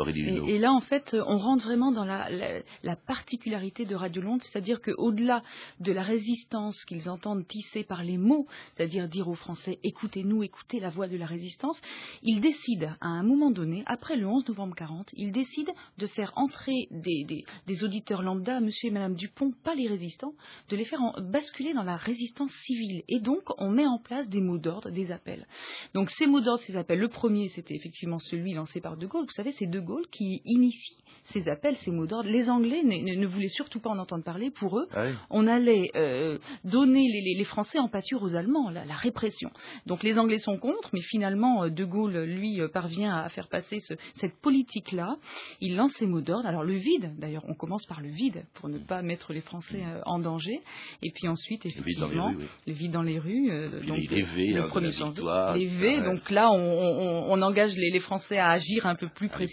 Et, 0.46 0.58
là, 0.58 0.72
en 0.72 0.80
fait, 0.80 1.16
on 1.26 1.38
rentre 1.38 1.64
vraiment 1.64 1.90
dans 1.90 2.04
la, 2.04 2.96
particularité 3.06 3.86
de 3.86 3.94
Radio 3.94 4.20
Londres, 4.20 4.44
c'est-à-dire 4.44 4.80
qu'au-delà 4.82 5.42
de 5.80 5.90
la 5.90 6.02
résistance 6.02 6.84
qu'ils 6.84 7.08
entendent 7.08 7.46
tisser 7.46 7.82
par 7.82 8.04
les 8.04 8.18
mots, 8.18 8.46
c'est-à-dire 8.76 9.08
dire 9.08 9.28
aux 9.28 9.34
Français 9.34 9.78
écoutez-nous, 9.82 10.42
écoutez 10.42 10.80
la 10.80 10.90
voix 10.90 11.08
de 11.08 11.16
la 11.16 11.26
résistance, 11.26 11.80
ils 12.22 12.40
décident 12.40 12.92
à 13.00 13.08
un 13.08 13.22
moment 13.22 13.50
donné, 13.50 13.82
après 13.86 14.16
le 14.16 14.26
11 14.26 14.46
novembre 14.48 14.74
40, 14.76 15.08
ils 15.14 15.32
décident 15.32 15.72
de 15.98 16.06
faire 16.06 16.32
entrer 16.36 16.88
des, 16.90 17.84
auditeurs 17.84 18.22
lambda, 18.22 18.60
monsieur 18.60 18.88
et 18.88 18.92
madame 18.92 19.14
Dupont, 19.14 19.52
pas 19.64 19.74
les 19.74 19.88
résistants, 19.88 20.34
de 20.68 20.76
les 20.76 20.84
faire 20.84 21.00
basculer 21.22 21.72
dans 21.72 21.82
la 21.82 21.96
résistance 21.96 22.52
civile. 22.64 23.02
Et 23.08 23.20
donc, 23.20 23.42
on 23.58 23.70
met 23.70 23.86
en 23.86 23.98
place 23.98 24.28
des 24.28 24.42
mots 24.42 24.58
d'ordre, 24.58 24.90
des 24.90 25.10
appels. 25.10 25.46
Donc, 25.94 26.10
ces 26.10 26.26
mots 26.26 26.40
d'ordre, 26.40 26.62
ces 26.62 26.76
appels, 26.76 26.98
le 26.98 27.08
premier, 27.08 27.48
c'était 27.48 27.74
effectivement 27.74 28.18
celui 28.18 28.52
lancé 28.52 28.80
par 28.80 28.98
De 28.98 29.06
Gaulle. 29.06 29.24
Vous 29.24 29.32
savez, 29.32 29.52
c'est 29.52 29.69
De 29.70 29.80
Gaulle 29.80 30.06
qui 30.10 30.42
initie 30.44 30.96
ces 31.32 31.48
appels, 31.48 31.76
ces 31.76 31.90
mots 31.90 32.06
d'ordre. 32.06 32.28
Les 32.28 32.50
Anglais 32.50 32.82
ne, 32.82 33.26
voulaient 33.26 33.48
surtout 33.48 33.80
pas 33.80 33.90
en 33.90 33.98
entendre 33.98 34.24
parler. 34.24 34.50
Pour 34.50 34.78
eux, 34.78 34.86
ah 34.92 35.06
on 35.30 35.46
allait 35.46 35.90
euh, 35.94 36.38
donner 36.64 37.06
les, 37.08 37.34
les, 37.38 37.44
Français 37.44 37.78
en 37.78 37.88
pâture 37.88 38.22
aux 38.22 38.34
Allemands, 38.34 38.70
la, 38.70 38.84
la, 38.84 38.94
répression. 38.94 39.50
Donc 39.86 40.02
les 40.02 40.18
Anglais 40.18 40.38
sont 40.38 40.58
contre, 40.58 40.90
mais 40.92 41.02
finalement 41.02 41.68
De 41.68 41.84
Gaulle 41.84 42.24
lui 42.24 42.60
parvient 42.72 43.14
à 43.14 43.28
faire 43.28 43.48
passer 43.48 43.80
ce, 43.80 43.94
cette 44.16 44.36
politique-là. 44.40 45.16
Il 45.60 45.76
lance 45.76 45.92
ses 45.92 46.06
mots 46.06 46.20
d'ordre. 46.20 46.46
Alors 46.46 46.64
le 46.64 46.74
vide, 46.74 47.12
d'ailleurs, 47.18 47.44
on 47.48 47.54
commence 47.54 47.86
par 47.86 48.00
le 48.00 48.08
vide 48.08 48.44
pour 48.54 48.68
ne 48.68 48.78
pas 48.78 49.02
mettre 49.02 49.32
les 49.32 49.40
Français 49.40 49.82
en 50.06 50.18
danger. 50.18 50.60
Et 51.02 51.10
puis 51.14 51.28
ensuite, 51.28 51.64
effectivement, 51.64 52.34
le 52.66 52.72
vide 52.72 52.92
dans 52.92 53.02
les 53.02 53.18
rues. 53.18 53.50
donc, 53.86 53.98
les 54.10 54.22
V, 54.22 54.46
le 54.48 54.68
premier 54.68 54.90
victoire, 54.90 55.56
les 55.56 55.66
V. 55.66 56.02
Donc 56.02 56.30
là, 56.30 56.50
on, 56.50 56.56
on, 56.56 57.32
on 57.32 57.42
engage 57.42 57.74
les, 57.74 57.90
les, 57.90 58.00
Français 58.00 58.38
à 58.38 58.50
agir 58.50 58.86
un 58.86 58.94
peu 58.94 59.08
plus 59.08 59.28
précisément, 59.28 59.49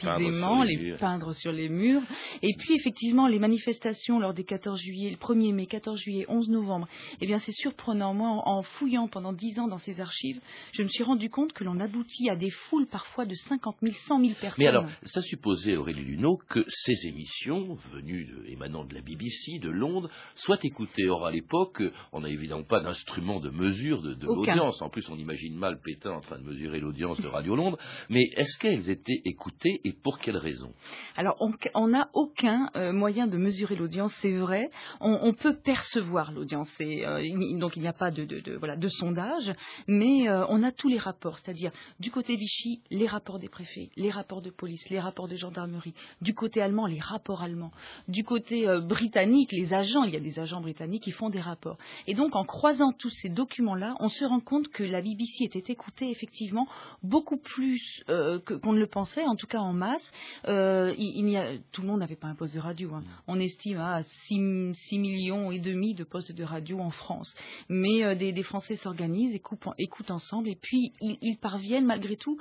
les, 0.63 0.75
les 0.75 0.93
peindre 0.97 1.33
sur 1.33 1.51
les 1.51 1.69
murs. 1.69 2.01
Et 2.41 2.53
puis 2.57 2.75
effectivement, 2.75 3.27
les 3.27 3.39
manifestations 3.39 4.19
lors 4.19 4.33
des 4.33 4.43
14 4.43 4.79
juillet, 4.79 5.09
le 5.11 5.17
1er 5.17 5.53
mai, 5.53 5.65
14 5.65 5.99
juillet, 5.99 6.25
11 6.27 6.49
novembre, 6.49 6.87
eh 7.21 7.25
bien 7.25 7.39
c'est 7.39 7.51
surprenant. 7.51 8.13
Moi, 8.13 8.29
en, 8.29 8.57
en 8.57 8.61
fouillant 8.63 9.07
pendant 9.07 9.33
10 9.33 9.59
ans 9.59 9.67
dans 9.67 9.77
ces 9.77 9.99
archives, 9.99 10.39
je 10.73 10.83
me 10.83 10.87
suis 10.87 11.03
rendu 11.03 11.29
compte 11.29 11.53
que 11.53 11.63
l'on 11.63 11.79
aboutit 11.79 12.29
à 12.29 12.35
des 12.35 12.49
foules 12.49 12.87
parfois 12.87 13.25
de 13.25 13.35
50 13.35 13.77
000, 13.81 13.93
100 14.07 14.19
000 14.19 14.33
personnes. 14.39 14.53
Mais 14.57 14.67
alors, 14.67 14.85
ça 15.03 15.21
supposait, 15.21 15.75
Aurélie 15.75 16.03
Luneau, 16.03 16.39
que 16.49 16.65
ces 16.69 17.07
émissions, 17.07 17.77
venues 17.93 18.25
de, 18.25 18.51
émanant 18.51 18.85
de 18.85 18.93
la 18.93 19.01
BBC, 19.01 19.59
de 19.59 19.69
Londres, 19.69 20.09
soient 20.35 20.59
écoutées. 20.63 21.09
Or, 21.09 21.25
à 21.25 21.31
l'époque, 21.31 21.81
on 22.11 22.21
n'a 22.21 22.29
évidemment 22.29 22.63
pas 22.63 22.81
d'instrument 22.81 23.39
de 23.39 23.49
mesure 23.49 24.01
de, 24.01 24.13
de 24.13 24.25
l'audience. 24.25 24.81
En 24.81 24.89
plus, 24.89 25.09
on 25.09 25.17
imagine 25.17 25.55
mal 25.55 25.79
Pétain 25.83 26.11
en 26.11 26.21
train 26.21 26.39
de 26.39 26.43
mesurer 26.43 26.79
l'audience 26.79 27.19
de 27.21 27.27
Radio 27.27 27.55
Londres. 27.55 27.77
Mais 28.09 28.23
est-ce 28.35 28.57
qu'elles 28.57 28.89
étaient 28.89 29.21
écoutées 29.25 29.81
et 29.87 29.93
pour 29.93 30.19
quelles 30.19 30.37
raisons 30.37 30.73
Alors, 31.15 31.37
on 31.73 31.87
n'a 31.87 32.09
aucun 32.13 32.69
euh, 32.75 32.91
moyen 32.91 33.27
de 33.27 33.37
mesurer 33.37 33.75
l'audience, 33.75 34.13
c'est 34.21 34.35
vrai. 34.35 34.69
On, 34.99 35.33
peut 35.33 35.55
percevoir 35.55 36.31
l'audience. 36.31 36.69
Euh, 36.81 37.57
donc, 37.57 37.77
il 37.77 37.81
n'y 37.81 37.87
a 37.87 37.93
pas 37.93 38.11
de, 38.11 38.25
de, 38.25 38.89
sondage, 38.89 39.53
mais 39.87 40.27
euh, 40.27 40.45
on 40.49 40.63
a 40.63 40.71
tous 40.71 40.89
les 40.89 40.97
rapports, 40.97 41.39
c'est-à-dire 41.39 41.71
du 41.99 42.11
côté 42.11 42.35
Vichy, 42.35 42.81
les 42.89 43.07
rapports 43.07 43.39
des 43.39 43.47
préfets, 43.47 43.89
les 43.95 44.11
rapports 44.11 44.41
de 44.41 44.49
police, 44.49 44.89
les 44.89 44.99
rapports 44.99 45.27
de 45.27 45.35
gendarmerie, 45.35 45.93
du 46.21 46.33
côté 46.33 46.61
allemand, 46.61 46.85
les 46.85 46.99
rapports 46.99 47.41
allemands, 47.41 47.71
du 48.07 48.23
côté 48.23 48.65
britannique, 48.81 49.51
les 49.51 49.73
agents, 49.73 50.03
il 50.03 50.13
y 50.13 50.17
a 50.17 50.21
des 50.21 50.39
agents 50.39 50.61
britanniques 50.61 51.03
qui 51.03 51.11
font 51.11 51.29
des 51.29 51.39
rapports. 51.39 51.77
Et 52.07 52.13
donc, 52.13 52.35
en 52.35 52.43
croisant 52.43 52.91
tous 52.91 53.09
ces 53.09 53.29
documents-là, 53.29 53.95
on 53.99 54.09
se 54.09 54.25
rend 54.25 54.41
compte 54.41 54.67
que 54.67 54.83
la 54.83 55.01
BBC 55.01 55.45
était 55.45 55.71
écoutée 55.71 56.09
effectivement 56.09 56.67
beaucoup 57.03 57.37
plus 57.37 58.03
qu'on 58.07 58.73
ne 58.73 58.79
le 58.79 58.87
pensait, 58.87 59.25
en 59.25 59.35
tout 59.35 59.47
cas 59.47 59.59
en 59.59 59.76
masse. 59.77 60.11
Euh, 60.47 60.93
il, 60.97 61.25
il 61.25 61.29
y 61.29 61.37
a, 61.37 61.57
tout 61.71 61.81
le 61.81 61.87
monde 61.87 61.99
n'avait 61.99 62.15
pas 62.15 62.27
un 62.27 62.35
poste 62.35 62.53
de 62.53 62.59
radio. 62.59 62.93
Hein. 62.93 63.03
On 63.27 63.39
estime 63.39 63.79
à 63.79 64.03
6, 64.03 64.73
6, 64.73 64.99
millions 64.99 65.51
et 65.51 65.59
demi 65.59 65.93
de 65.93 66.03
postes 66.03 66.31
de 66.31 66.43
radio 66.43 66.79
en 66.79 66.91
France. 66.91 67.33
Mais 67.69 68.03
euh, 68.03 68.15
des, 68.15 68.33
des, 68.33 68.43
Français 68.43 68.75
s'organisent, 68.75 69.33
écoutent, 69.33 69.67
écoutent 69.77 70.11
ensemble, 70.11 70.49
et 70.49 70.57
puis 70.61 70.91
ils, 71.01 71.17
ils 71.21 71.37
parviennent 71.37 71.85
malgré 71.85 72.17
tout 72.17 72.37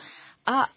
à 0.47 0.69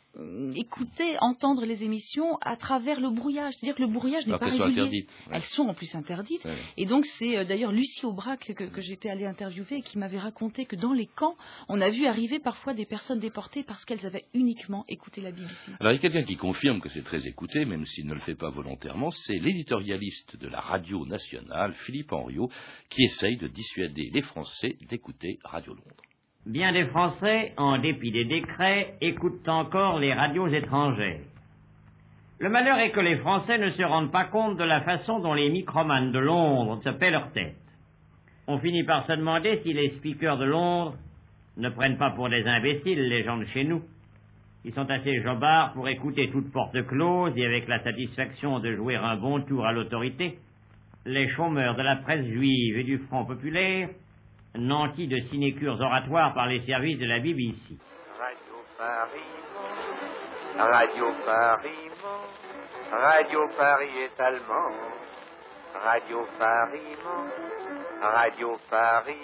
écouter, 0.56 1.18
entendre 1.22 1.66
les 1.66 1.84
émissions 1.84 2.38
à 2.42 2.56
travers 2.56 3.00
le 3.00 3.10
brouillage. 3.10 3.54
C'est-à-dire 3.56 3.76
que 3.76 3.82
le 3.82 3.88
brouillage 3.88 4.26
n'est 4.28 4.38
pas 4.38 4.48
régulier. 4.48 5.06
Ouais. 5.28 5.34
Elles 5.34 5.44
sont 5.44 5.64
en 5.64 5.74
plus 5.74 5.96
interdites. 5.96 6.44
Ouais. 6.46 6.58
Et 6.78 6.86
donc 6.86 7.06
c'est 7.18 7.38
euh, 7.38 7.46
d'ailleurs 7.46 7.72
Lucie 7.72 8.06
Aubrac 8.06 8.54
que, 8.54 8.64
que 8.64 8.82
j'étais 8.82 9.10
allée 9.10 9.26
interviewer 9.26 9.78
et 9.78 9.82
qui 9.82 9.98
m'avait 9.98 10.20
raconté 10.20 10.66
que 10.66 10.76
dans 10.76 10.94
les 10.94 11.06
camps, 11.06 11.36
on 11.68 11.80
a 11.80 11.90
vu 11.90 12.06
arriver 12.06 12.40
parfois 12.40 12.74
des 12.74 12.86
personnes 12.86 13.20
déportées 13.20 13.64
parce 13.64 13.86
qu'elles 13.86 14.06
avaient 14.06 14.26
uniquement 14.34 14.84
écouté 14.88 15.22
la 15.22 15.32
BBC. 15.32 15.54
Alors 15.80 15.94
il 15.94 15.96
y 15.96 16.00
a 16.00 16.02
quelqu'un 16.02 16.24
qui 16.24 16.38
confirme 16.38 16.82
que 16.82 16.90
c'est 16.90 17.04
très 17.04 17.26
écouté, 17.28 17.66
même 17.66 17.86
s'il 17.86 18.08
ne 18.08 18.14
le 18.14 18.22
fait 18.22 18.36
pas 18.36 18.50
volontairement, 18.50 19.12
c'est 19.12 19.38
l'éditorialiste 19.38 20.38
de 20.38 20.48
la 20.48 20.60
radio 20.60 21.06
nationale, 21.06 21.74
Philippe 21.86 22.12
Henriot, 22.12 22.50
qui 22.90 23.04
essaye 23.04 23.38
de 23.38 23.48
dissuader 23.48 24.10
les 24.14 24.22
Français 24.22 24.76
d'écouter 24.90 25.40
Radio 25.44 25.74
Londres. 25.74 26.09
Bien 26.50 26.72
des 26.72 26.86
Français, 26.86 27.54
en 27.58 27.78
dépit 27.78 28.10
des 28.12 28.26
décrets, 28.26 28.96
écoutent 29.02 29.48
encore 29.48 30.00
les 30.00 30.16
radios 30.16 30.48
étrangères. 30.48 31.20
Le 32.40 32.50
malheur 32.50 32.80
est 32.80 32.90
que 32.90 33.00
les 33.00 33.18
Français 33.18 33.60
ne 33.60 33.70
se 33.70 33.84
rendent 33.84 34.12
pas 34.12 34.26
compte 34.26 34.58
de 34.58 34.64
la 34.64 34.82
façon 34.82 35.20
dont 35.20 35.36
les 35.36 35.52
micromanes 35.52 36.12
de 36.12 36.18
Londres 36.18 36.82
se 36.84 36.90
paient 36.90 37.12
leur 37.12 37.32
tête. 37.34 37.56
On 38.48 38.58
finit 38.58 38.84
par 38.84 39.06
se 39.06 39.12
demander 39.12 39.60
si 39.62 39.74
les 39.74 39.92
speakers 39.92 40.40
de 40.40 40.46
Londres 40.46 40.96
ne 41.58 41.70
prennent 41.70 42.00
pas 42.00 42.10
pour 42.16 42.30
des 42.30 42.44
imbéciles 42.48 43.08
les 43.10 43.24
gens 43.24 43.38
de 43.38 43.46
chez 43.54 43.64
nous. 43.64 43.84
Ils 44.66 44.74
sont 44.74 44.90
assez 44.90 45.22
jobards 45.22 45.74
pour 45.74 45.88
écouter 45.88 46.32
toute 46.32 46.52
porte 46.52 46.84
close 46.88 47.32
et 47.38 47.46
avec 47.46 47.68
la 47.68 47.84
satisfaction 47.84 48.60
de 48.60 48.76
jouer 48.76 48.96
un 48.96 49.18
bon 49.18 49.40
tour 49.42 49.68
à 49.68 49.72
l'autorité. 49.72 50.40
Les 51.06 51.30
chômeurs 51.30 51.76
de 51.76 51.84
la 51.84 51.98
presse 51.98 52.26
juive 52.26 52.80
et 52.80 52.84
du 52.84 52.98
Front 52.98 53.26
populaire 53.26 53.90
nantis 54.56 55.08
de 55.08 55.20
sinécures 55.30 55.80
oratoires 55.80 56.34
par 56.34 56.48
les 56.48 56.66
services 56.66 57.00
de 57.00 57.06
la 57.06 57.20
BBC. 57.20 57.78
Radio 58.18 58.64
Paris, 58.78 59.20
Radio 60.58 61.06
Paris, 61.26 61.90
Radio 62.92 63.40
Paris 63.58 63.98
est 64.04 64.20
allemand. 64.22 64.72
Radio 65.86 66.26
Paris, 66.40 66.98
Radio 68.02 68.58
Paris, 68.70 69.16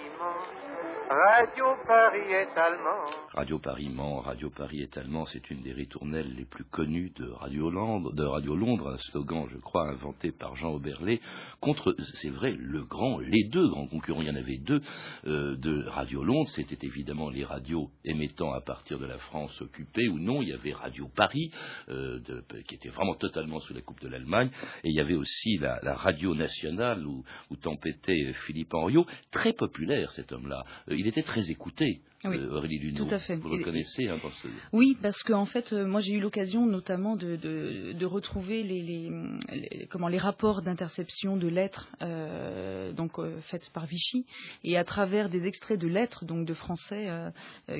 Radio 1.10 1.76
Paris 1.86 2.32
est 2.32 2.56
allemand. 2.56 3.25
Radio 3.36 3.58
Paris 3.58 3.90
ment, 3.90 4.20
Radio 4.20 4.48
Paris 4.48 4.80
est 4.80 4.96
allemand, 4.96 5.26
c'est 5.26 5.50
une 5.50 5.60
des 5.60 5.74
ritournelles 5.74 6.32
les 6.38 6.46
plus 6.46 6.64
connues 6.64 7.12
de 7.16 7.28
Radio 7.28 7.68
Londres, 7.68 8.14
de 8.14 8.24
Radio 8.24 8.56
Londres, 8.56 8.94
un 8.94 8.96
slogan, 8.96 9.46
je 9.52 9.58
crois, 9.58 9.90
inventé 9.90 10.32
par 10.32 10.56
Jean 10.56 10.72
Oberlé, 10.72 11.20
contre, 11.60 11.94
c'est 12.14 12.30
vrai, 12.30 12.56
le 12.58 12.84
grand, 12.84 13.18
les 13.18 13.46
deux 13.50 13.68
grands 13.68 13.88
concurrents, 13.88 14.22
il 14.22 14.28
y 14.28 14.30
en 14.30 14.36
avait 14.36 14.56
deux, 14.56 14.80
euh, 15.26 15.54
de 15.56 15.84
Radio 15.84 16.24
Londres, 16.24 16.48
c'était 16.48 16.86
évidemment 16.86 17.28
les 17.28 17.44
radios 17.44 17.90
émettant 18.06 18.54
à 18.54 18.62
partir 18.62 18.98
de 18.98 19.04
la 19.04 19.18
France 19.18 19.60
occupée 19.60 20.08
ou 20.08 20.18
non, 20.18 20.40
il 20.40 20.48
y 20.48 20.54
avait 20.54 20.72
Radio 20.72 21.06
Paris, 21.14 21.50
euh, 21.90 22.18
qui 22.66 22.74
était 22.74 22.88
vraiment 22.88 23.16
totalement 23.16 23.60
sous 23.60 23.74
la 23.74 23.82
coupe 23.82 24.00
de 24.00 24.08
l'Allemagne, 24.08 24.48
et 24.82 24.88
il 24.88 24.94
y 24.94 25.00
avait 25.00 25.14
aussi 25.14 25.58
la, 25.58 25.76
radio 25.94 26.34
nationale 26.34 27.06
où, 27.06 27.22
où 27.50 27.56
Philippe 28.46 28.72
Henriot, 28.72 29.04
très 29.30 29.52
populaire 29.52 30.10
cet 30.12 30.32
homme-là, 30.32 30.64
euh, 30.88 30.96
il 30.96 31.06
était 31.06 31.22
très 31.22 31.50
écouté. 31.50 32.00
Oui, 32.28 32.38
euh, 32.38 32.56
Aurélie 32.56 32.78
Luneau. 32.78 33.04
Tout 33.04 33.14
à 33.14 33.18
fait. 33.18 33.36
Vous 33.36 33.56
le 33.56 33.64
connaissez 33.64 34.08
hein, 34.08 34.18
dans 34.22 34.30
ce... 34.30 34.48
Oui, 34.72 34.96
parce 35.00 35.22
qu'en 35.22 35.42
en 35.42 35.46
fait, 35.46 35.72
euh, 35.72 35.86
moi 35.86 36.00
j'ai 36.00 36.12
eu 36.12 36.20
l'occasion 36.20 36.66
notamment 36.66 37.16
de, 37.16 37.36
de, 37.36 37.92
de 37.92 38.06
retrouver 38.06 38.62
les, 38.62 38.82
les, 38.82 39.10
les, 39.52 39.86
comment, 39.86 40.08
les 40.08 40.18
rapports 40.18 40.62
d'interception 40.62 41.36
de 41.36 41.48
lettres 41.48 41.88
euh, 42.02 42.92
donc, 42.92 43.18
euh, 43.18 43.40
faites 43.42 43.68
par 43.70 43.86
Vichy. 43.86 44.24
Et 44.64 44.76
à 44.76 44.84
travers 44.84 45.28
des 45.28 45.46
extraits 45.46 45.80
de 45.80 45.88
lettres 45.88 46.24
donc, 46.24 46.46
de 46.46 46.54
Français 46.54 47.08
euh, 47.08 47.30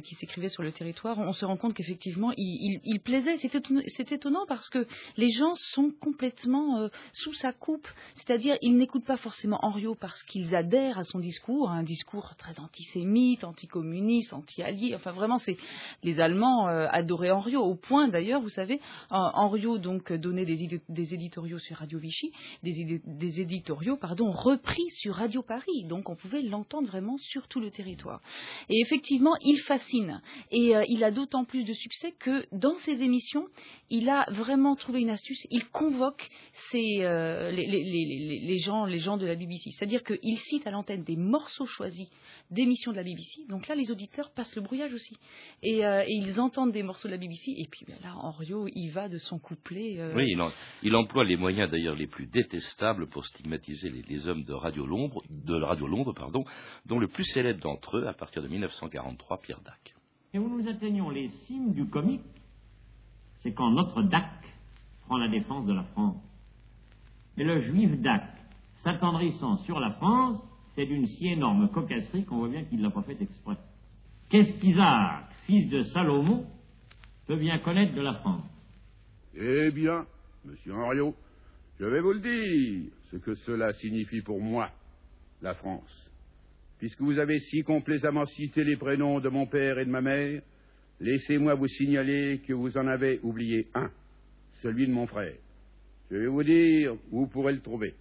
qui 0.00 0.14
s'écrivaient 0.16 0.48
sur 0.48 0.62
le 0.62 0.72
territoire, 0.72 1.18
on 1.18 1.32
se 1.32 1.44
rend 1.44 1.56
compte 1.56 1.74
qu'effectivement, 1.74 2.32
il, 2.36 2.58
il, 2.60 2.80
il, 2.84 3.00
plaisait. 3.00 3.36
C'est 3.38 3.54
étonnant, 3.54 3.80
étonnant 3.98 4.46
parce 4.46 4.68
que 4.68 4.86
les 5.16 5.30
gens 5.30 5.54
sont 5.54 5.90
complètement 6.00 6.88
sous 7.12 7.34
sa 7.34 7.52
coupe. 7.52 7.88
C'est-à-dire, 8.14 8.56
ils 8.62 8.76
n'écoutent 8.76 9.04
pas 9.04 9.16
forcément 9.16 9.58
Henriot 9.62 9.94
parce 9.94 10.22
qu'ils 10.24 10.54
adhèrent 10.54 10.98
à 10.98 11.04
son 11.04 11.18
discours, 11.18 11.70
un 11.70 11.82
discours 11.82 12.34
très 12.36 12.58
antisémite, 12.60 13.44
anticommuniste 13.44 14.32
anti-alliés. 14.36 14.94
Enfin, 14.94 15.12
vraiment, 15.12 15.38
c'est 15.38 15.56
les 16.02 16.20
Allemands 16.20 16.68
euh, 16.68 16.86
adoraient 16.90 17.30
Henriot 17.30 17.62
au 17.62 17.74
point 17.74 18.08
d'ailleurs, 18.08 18.40
vous 18.40 18.48
savez, 18.48 18.80
Henriot 19.10 19.78
donc 19.78 20.12
donnait 20.12 20.44
des, 20.44 21.14
éditoriaux 21.14 21.58
sur 21.58 21.76
Radio 21.76 21.98
Vichy, 21.98 22.32
des, 22.62 23.00
des, 23.04 23.40
éditoriaux 23.40 23.96
pardon 23.96 24.30
repris 24.30 24.88
sur 24.90 25.14
Radio 25.14 25.42
Paris, 25.42 25.84
donc 25.84 26.08
on 26.08 26.16
pouvait 26.16 26.42
l'entendre 26.42 26.88
vraiment 26.88 27.16
sur 27.18 27.48
tout 27.48 27.60
le 27.60 27.70
territoire. 27.70 28.20
Et 28.68 28.80
effectivement, 28.80 29.34
il 29.42 29.58
fascine 29.58 30.20
et 30.50 30.76
euh, 30.76 30.84
il 30.88 31.04
a 31.04 31.10
d'autant 31.10 31.44
plus 31.44 31.64
de 31.64 31.72
succès 31.72 32.12
que 32.18 32.46
dans 32.52 32.76
ses 32.76 33.02
émissions, 33.02 33.46
il 33.90 34.08
a 34.08 34.26
vraiment 34.30 34.74
trouvé 34.74 35.00
une 35.00 35.10
astuce. 35.10 35.46
Il 35.50 35.68
convoque 35.68 36.28
euh, 36.74 37.50
les, 37.50 38.58
gens, 38.58 38.84
les 38.84 38.98
gens 38.98 39.16
de 39.16 39.26
la 39.26 39.34
BBC, 39.34 39.70
c'est-à-dire 39.70 40.02
qu'il 40.02 40.38
cite 40.38 40.66
à 40.66 40.70
l'antenne 40.70 41.04
des 41.04 41.16
morceaux 41.16 41.66
choisis 41.66 42.08
d'émissions 42.50 42.92
de 42.92 42.96
la 42.96 43.04
BBC. 43.04 43.42
Donc 43.48 43.68
là, 43.68 43.74
les 43.74 43.90
auditeurs 43.90 44.15
passent 44.34 44.54
le 44.56 44.62
brouillage 44.62 44.92
aussi. 44.92 45.16
Et, 45.62 45.84
euh, 45.84 46.04
et, 46.06 46.12
ils 46.12 46.40
entendent 46.40 46.72
des 46.72 46.82
morceaux 46.82 47.08
de 47.08 47.12
la 47.12 47.18
BBC. 47.18 47.52
Et 47.56 47.66
puis 47.70 47.84
ben 47.86 47.96
là, 48.02 48.14
Henriot, 48.16 48.66
il 48.74 48.90
va 48.90 49.08
de 49.08 49.18
son 49.18 49.38
couplet. 49.38 49.98
Euh... 49.98 50.14
Oui, 50.14 50.24
il, 50.28 50.40
en, 50.40 50.50
il, 50.82 50.94
emploie 50.94 51.24
les 51.24 51.36
moyens 51.36 51.70
d'ailleurs 51.70 51.94
les 51.94 52.06
plus 52.06 52.26
détestables 52.26 53.08
pour 53.08 53.24
stigmatiser 53.26 53.90
les, 53.90 54.02
les 54.02 54.28
hommes 54.28 54.44
de 54.44 54.52
Radio 54.52 54.86
Londres, 54.86 55.22
de 55.30 55.54
Radio 55.54 55.86
Londres, 55.86 56.14
pardon, 56.14 56.44
dont 56.86 56.98
le 56.98 57.08
plus 57.08 57.24
célèbre 57.24 57.60
d'entre 57.60 57.98
eux, 57.98 58.06
à 58.06 58.14
partir 58.14 58.42
de 58.42 58.48
1943, 58.48 59.40
Pierre 59.42 59.60
Dac. 59.60 59.94
Et 60.34 60.38
où 60.38 60.48
nous 60.48 60.68
atteignons 60.68 61.10
les 61.10 61.28
cimes 61.46 61.72
du 61.72 61.86
comique, 61.86 62.22
c'est 63.42 63.52
quand 63.52 63.70
notre 63.70 64.02
Dac 64.02 64.30
prend 65.06 65.18
la 65.18 65.28
défense 65.28 65.66
de 65.66 65.72
la 65.72 65.84
France. 65.84 66.22
Mais 67.36 67.44
le 67.44 67.60
juif 67.60 68.00
Dac, 68.00 68.24
s'attendrissant 68.82 69.58
sur 69.58 69.78
la 69.80 69.92
France, 69.92 70.40
c'est 70.74 70.86
d'une 70.86 71.06
si 71.06 71.28
énorme 71.28 71.68
cocasserie 71.70 72.24
qu'on 72.24 72.38
voit 72.38 72.48
bien 72.48 72.64
qu'il 72.64 72.78
ne 72.78 72.84
l'a 72.84 72.90
pas 72.90 73.02
fait 73.02 73.20
exprès. 73.20 73.56
Qu'est-ce 74.28 74.52
qu'Isaac, 74.60 75.24
fils 75.46 75.68
de 75.70 75.82
Salomon, 75.84 76.46
peut 77.26 77.36
bien 77.36 77.58
connaître 77.60 77.94
de 77.94 78.02
la 78.02 78.14
France? 78.14 78.44
Eh 79.34 79.70
bien, 79.70 80.06
monsieur 80.44 80.72
Henriot, 80.74 81.14
je 81.78 81.84
vais 81.84 82.00
vous 82.00 82.12
le 82.12 82.20
dire, 82.20 82.90
ce 83.10 83.16
que 83.16 83.34
cela 83.34 83.72
signifie 83.74 84.22
pour 84.22 84.40
moi, 84.40 84.70
la 85.42 85.54
France. 85.54 86.10
puisque 86.78 87.00
vous 87.00 87.18
avez 87.18 87.38
si 87.38 87.62
complaisamment 87.62 88.26
cité 88.26 88.64
les 88.64 88.76
prénoms 88.76 89.20
de 89.20 89.28
mon 89.28 89.46
père 89.46 89.78
et 89.78 89.84
de 89.84 89.90
ma 89.90 90.00
mère, 90.00 90.42
laissez-moi 91.00 91.54
vous 91.54 91.68
signaler 91.68 92.40
que 92.46 92.52
vous 92.52 92.76
en 92.76 92.86
avez 92.86 93.20
oublié 93.22 93.68
un, 93.74 93.90
celui 94.62 94.86
de 94.86 94.92
mon 94.92 95.06
frère. 95.06 95.36
Je 96.10 96.16
vais 96.16 96.26
vous 96.26 96.44
dire 96.44 96.94
où 97.10 97.20
vous 97.20 97.26
pourrez 97.28 97.52
le 97.52 97.60
trouver. 97.60 97.94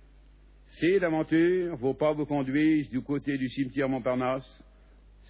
Si 0.72 1.00
l'aventure 1.00 1.76
vos 1.78 1.94
pas 1.94 2.14
vous 2.14 2.26
conduisent 2.26 2.90
du 2.90 3.02
côté 3.02 3.38
du 3.38 3.48
cimetière 3.50 3.88
Montparnasse, 3.88 4.64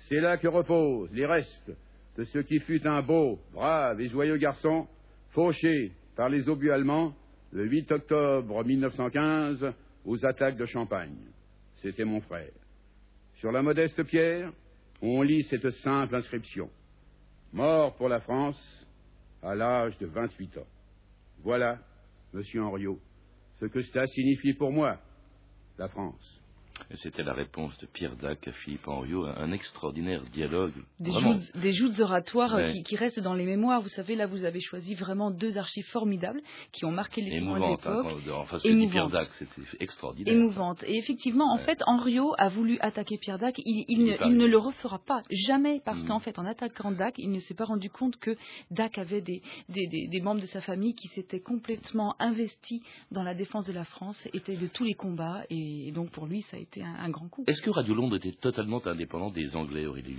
c'est 0.07 0.19
là 0.19 0.37
que 0.37 0.47
reposent 0.47 1.11
les 1.11 1.25
restes 1.25 1.71
de 2.17 2.23
ce 2.25 2.39
qui 2.39 2.59
fut 2.59 2.85
un 2.87 3.01
beau, 3.01 3.39
brave 3.53 3.99
et 3.99 4.09
joyeux 4.09 4.37
garçon, 4.37 4.87
fauché 5.31 5.91
par 6.15 6.29
les 6.29 6.47
obus 6.47 6.71
allemands 6.71 7.13
le 7.51 7.65
8 7.65 7.91
octobre 7.91 8.63
1915 8.63 9.73
aux 10.05 10.25
attaques 10.25 10.57
de 10.57 10.65
Champagne. 10.65 11.15
C'était 11.81 12.05
mon 12.05 12.21
frère. 12.21 12.51
Sur 13.39 13.51
la 13.51 13.61
modeste 13.61 14.01
pierre, 14.03 14.51
on 15.01 15.21
lit 15.21 15.43
cette 15.49 15.69
simple 15.81 16.15
inscription. 16.15 16.69
Mort 17.53 17.95
pour 17.95 18.09
la 18.09 18.21
France 18.21 18.87
à 19.41 19.55
l'âge 19.55 19.97
de 19.99 20.05
28 20.05 20.57
ans. 20.57 20.67
Voilà, 21.43 21.79
monsieur 22.33 22.63
Henriot, 22.63 22.99
ce 23.59 23.65
que 23.65 23.81
cela 23.83 24.07
signifie 24.07 24.53
pour 24.53 24.71
moi, 24.71 24.97
la 25.77 25.87
France. 25.89 26.41
C'était 26.95 27.23
la 27.23 27.33
réponse 27.33 27.77
de 27.79 27.85
Pierre 27.87 28.15
Dac 28.15 28.47
à 28.47 28.51
Philippe 28.51 28.87
Henriot, 28.87 29.25
un 29.25 29.51
extraordinaire 29.51 30.21
dialogue. 30.33 30.73
Des 30.99 31.11
joutes, 31.11 31.51
des 31.55 31.73
joutes 31.73 31.99
oratoires 31.99 32.53
euh, 32.55 32.57
Ouais. 32.67 32.73
qui, 32.73 32.83
qui 32.83 32.95
restent 32.95 33.19
dans 33.21 33.33
les 33.33 33.45
mémoires. 33.45 33.81
Vous 33.81 33.89
savez, 33.89 34.15
là, 34.15 34.27
vous 34.27 34.43
avez 34.43 34.59
choisi 34.59 34.93
vraiment 34.93 35.31
deux 35.31 35.57
archives 35.57 35.85
formidables 35.87 36.41
qui 36.71 36.85
ont 36.85 36.91
marqué 36.91 37.21
les 37.21 37.31
de 37.31 37.35
émouvante. 37.37 37.85
Hein, 37.85 38.01
l'époque. 38.03 38.23
quand- 38.27 38.39
enfin, 38.41 38.59
ce 38.59 38.67
que 38.67 38.73
dit 38.73 38.87
Pierre. 38.87 39.09
Dac, 39.09 39.29
c'était 39.39 39.61
extraordinaire. 39.79 40.33
Émouvante. 40.33 40.83
Et 40.83 40.97
effectivement, 40.97 41.45
en 41.51 41.57
Ouais. 41.57 41.63
fait, 41.63 41.81
Henriot 41.87 42.33
a 42.37 42.49
voulu 42.49 42.77
attaquer 42.81 43.17
Pierre 43.17 43.39
Dac. 43.39 43.55
Il, 43.59 43.85
il 43.87 43.95
Il 43.95 44.03
ne, 44.05 44.43
il 44.45 44.49
le 44.51 44.57
refera 44.57 44.99
pas, 44.99 45.21
jamais, 45.31 45.81
parce 45.85 46.03
Mm. 46.03 46.07
qu'en 46.07 46.19
fait, 46.19 46.37
en 46.37 46.45
attaquant 46.45 46.91
Dac, 46.91 47.15
il 47.17 47.31
ne 47.31 47.39
s'est 47.39 47.53
pas 47.55 47.65
rendu 47.65 47.89
compte 47.89 48.17
que 48.17 48.35
Dac 48.71 48.97
avait 48.97 49.21
des, 49.21 49.41
des, 49.69 49.87
des- 49.87 50.07
des 50.07 50.21
membres 50.21 50.41
de 50.41 50.45
sa 50.45 50.61
famille 50.61 50.93
qui 50.93 51.07
s'étaient 51.09 51.39
complètement 51.39 52.15
investis 52.19 52.81
dans 53.11 53.23
la 53.23 53.33
défense 53.33 53.65
de 53.65 53.73
la 53.73 53.85
France, 53.85 54.27
étaient 54.33 54.57
de 54.57 54.67
tous 54.67 54.83
les 54.83 54.93
combats, 54.93 55.43
et, 55.49 55.91
donc 55.93 56.11
pour 56.11 56.25
lui, 56.27 56.41
ça 56.43 56.57
a 56.57 56.59
Est-ce 57.47 57.61
que 57.61 57.69
Radio 57.69 57.93
Londres 57.93 58.17
était 58.17 58.33
totalement 58.33 58.81
indépendant 58.85 59.29
des 59.29 59.55
Anglais, 59.55 59.85
Aurélie 59.85 60.17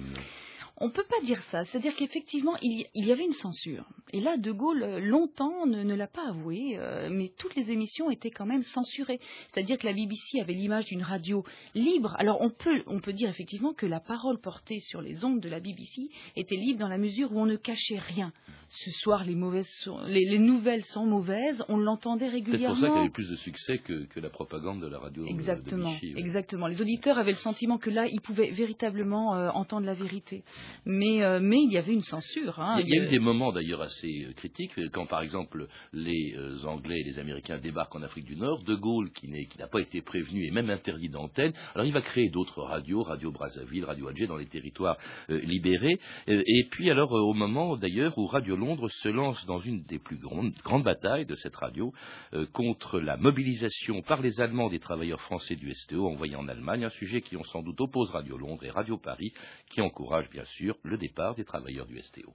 On 0.78 0.86
ne 0.86 0.90
peut 0.90 1.04
pas 1.08 1.24
dire 1.24 1.40
ça. 1.44 1.64
C'est-à-dire 1.64 1.96
qu'effectivement, 1.96 2.54
il, 2.60 2.80
y- 2.80 2.86
il 2.94 3.06
y 3.06 3.12
avait 3.12 3.24
une 3.24 3.32
censure. 3.32 3.84
Et 4.12 4.20
là, 4.20 4.36
De 4.36 4.52
Gaulle, 4.52 4.98
longtemps, 4.98 5.64
ne, 5.66 5.82
ne 5.82 5.94
l'a 5.94 6.06
pas 6.06 6.28
avoué, 6.28 6.76
euh, 6.78 7.08
mais 7.10 7.32
toutes 7.38 7.54
les 7.56 7.70
émissions 7.70 8.10
étaient 8.10 8.30
quand 8.30 8.44
même 8.46 8.62
censurées. 8.62 9.18
C'est-à-dire 9.52 9.78
que 9.78 9.86
la 9.86 9.94
BBC 9.94 10.38
avait 10.40 10.52
l'image 10.52 10.84
d'une 10.84 11.02
radio 11.02 11.44
libre. 11.74 12.14
Alors, 12.18 12.36
on 12.40 12.50
peut, 12.50 12.82
on 12.86 13.00
peut 13.00 13.14
dire 13.14 13.28
effectivement 13.30 13.72
que 13.72 13.86
la 13.86 14.00
parole 14.00 14.38
portée 14.38 14.80
sur 14.80 15.00
les 15.00 15.24
ondes 15.24 15.40
de 15.40 15.48
la 15.48 15.60
BBC 15.60 16.08
était 16.36 16.56
libre 16.56 16.80
dans 16.80 16.88
la 16.88 16.98
mesure 16.98 17.32
où 17.32 17.40
on 17.40 17.46
ne 17.46 17.56
cachait 17.56 17.98
rien. 17.98 18.32
Ce 18.68 18.90
soir, 18.90 19.24
les, 19.24 19.34
mauvaises 19.34 19.68
sont- 19.82 20.00
les, 20.06 20.24
les 20.26 20.38
nouvelles 20.38 20.84
sont 20.84 21.06
mauvaises, 21.06 21.64
on 21.68 21.76
l'entendait 21.78 22.26
C'est 22.26 22.30
régulièrement. 22.32 22.74
pour 22.74 22.76
ça 22.78 22.88
qu'elle 22.88 22.98
avait 22.98 23.10
plus 23.10 23.30
de 23.30 23.36
succès 23.36 23.78
que, 23.78 24.04
que 24.06 24.20
la 24.20 24.28
propagande 24.30 24.80
de 24.82 24.88
la 24.88 24.98
radio 24.98 25.24
Exactement, 25.26 25.90
de 25.90 25.94
Vichy. 25.94 26.14
ouais. 26.14 26.20
exactement. 26.20 26.66
Les 26.66 26.82
auditeurs 26.82 27.16
avaient 27.18 27.30
le 27.32 27.36
sentiment 27.38 27.78
que 27.78 27.90
là, 27.90 28.06
ils 28.06 28.20
pouvaient 28.20 28.50
véritablement 28.50 29.34
euh, 29.36 29.48
entendre 29.50 29.86
la 29.86 29.94
vérité. 29.94 30.44
Mais, 30.84 31.22
euh, 31.22 31.38
mais 31.40 31.58
il 31.62 31.72
y 31.72 31.78
avait 31.78 31.92
une 31.92 32.02
censure. 32.02 32.58
hein. 32.60 32.80
Il 32.80 32.88
y 32.88 32.98
a 32.98 33.04
eu 33.04 33.08
des 33.08 33.18
moments 33.18 33.52
d'ailleurs 33.52 33.82
assez 33.82 34.26
euh, 34.28 34.32
critiques, 34.34 34.78
euh, 34.78 34.88
quand 34.92 35.06
par 35.06 35.22
exemple 35.22 35.66
les 35.92 36.34
Anglais 36.64 37.00
et 37.00 37.04
les 37.04 37.18
Américains 37.18 37.58
débarquent 37.58 37.96
en 37.96 38.02
Afrique 38.02 38.24
du 38.26 38.36
Nord, 38.36 38.62
De 38.64 38.74
Gaulle, 38.74 39.10
qui 39.12 39.28
n'a 39.28 39.66
pas 39.66 39.80
été 39.80 40.00
prévenu 40.02 40.46
et 40.46 40.50
même 40.50 40.70
interdit 40.70 41.08
d'antenne, 41.08 41.52
alors 41.74 41.86
il 41.86 41.92
va 41.92 42.00
créer 42.02 42.28
d'autres 42.30 42.62
radios, 42.62 43.02
Radio 43.02 43.32
Brazzaville, 43.32 43.84
Radio 43.84 44.08
Alger, 44.08 44.26
dans 44.26 44.36
les 44.36 44.46
territoires 44.46 44.96
euh, 45.30 45.38
libérés. 45.40 45.98
Et 46.28 46.66
puis 46.70 46.90
alors 46.90 47.12
au 47.12 47.34
moment 47.34 47.76
d'ailleurs 47.76 48.16
où 48.18 48.26
Radio 48.26 48.56
Londres 48.56 48.88
se 48.88 49.08
lance 49.08 49.44
dans 49.46 49.60
une 49.60 49.82
des 49.84 49.98
plus 49.98 50.16
grandes, 50.16 50.52
grandes 50.64 50.84
batailles 50.84 51.26
de 51.26 51.34
cette 51.36 51.56
radio 51.56 51.92
euh, 52.34 52.46
contre 52.52 53.00
la 53.00 53.16
mobilisation 53.16 54.02
par 54.02 54.20
les 54.22 54.40
Allemands 54.40 54.68
des 54.68 54.78
travailleurs 54.78 55.20
français 55.20 55.56
du 55.56 55.72
STO 55.74 56.06
envoyés 56.06 56.36
en 56.36 56.48
Allemagne, 56.48 56.84
un 56.84 56.90
sujet 56.90 57.20
qui 57.20 57.36
on 57.36 57.44
sans 57.44 57.62
doute 57.62 57.80
oppose 57.80 58.10
Radio 58.10 58.36
Londres 58.36 58.64
et 58.64 58.70
Radio 58.70 58.98
Paris, 58.98 59.32
qui 59.70 59.80
encourage 59.80 60.28
bien 60.30 60.44
sûr 60.44 60.55
le 60.82 60.96
départ 60.96 61.34
des 61.34 61.44
travailleurs 61.44 61.86
du 61.86 62.00
STO. 62.02 62.32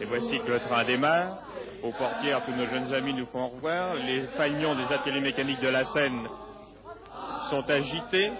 Et 0.00 0.04
voici 0.04 0.38
que 0.38 0.52
le 0.52 0.60
train 0.60 0.84
démarre. 0.84 1.42
Aux 1.82 1.92
portières, 1.92 2.44
tous 2.44 2.52
nos 2.52 2.66
jeunes 2.66 2.92
amis 2.92 3.14
nous 3.14 3.26
font 3.26 3.44
au 3.44 3.48
revoir. 3.48 3.94
Les 3.94 4.26
fanions 4.36 4.74
des 4.74 4.92
ateliers 4.92 5.20
mécaniques 5.20 5.60
de 5.60 5.68
la 5.68 5.84
Seine 5.84 6.26
sont 7.50 7.68
agités. 7.70 8.30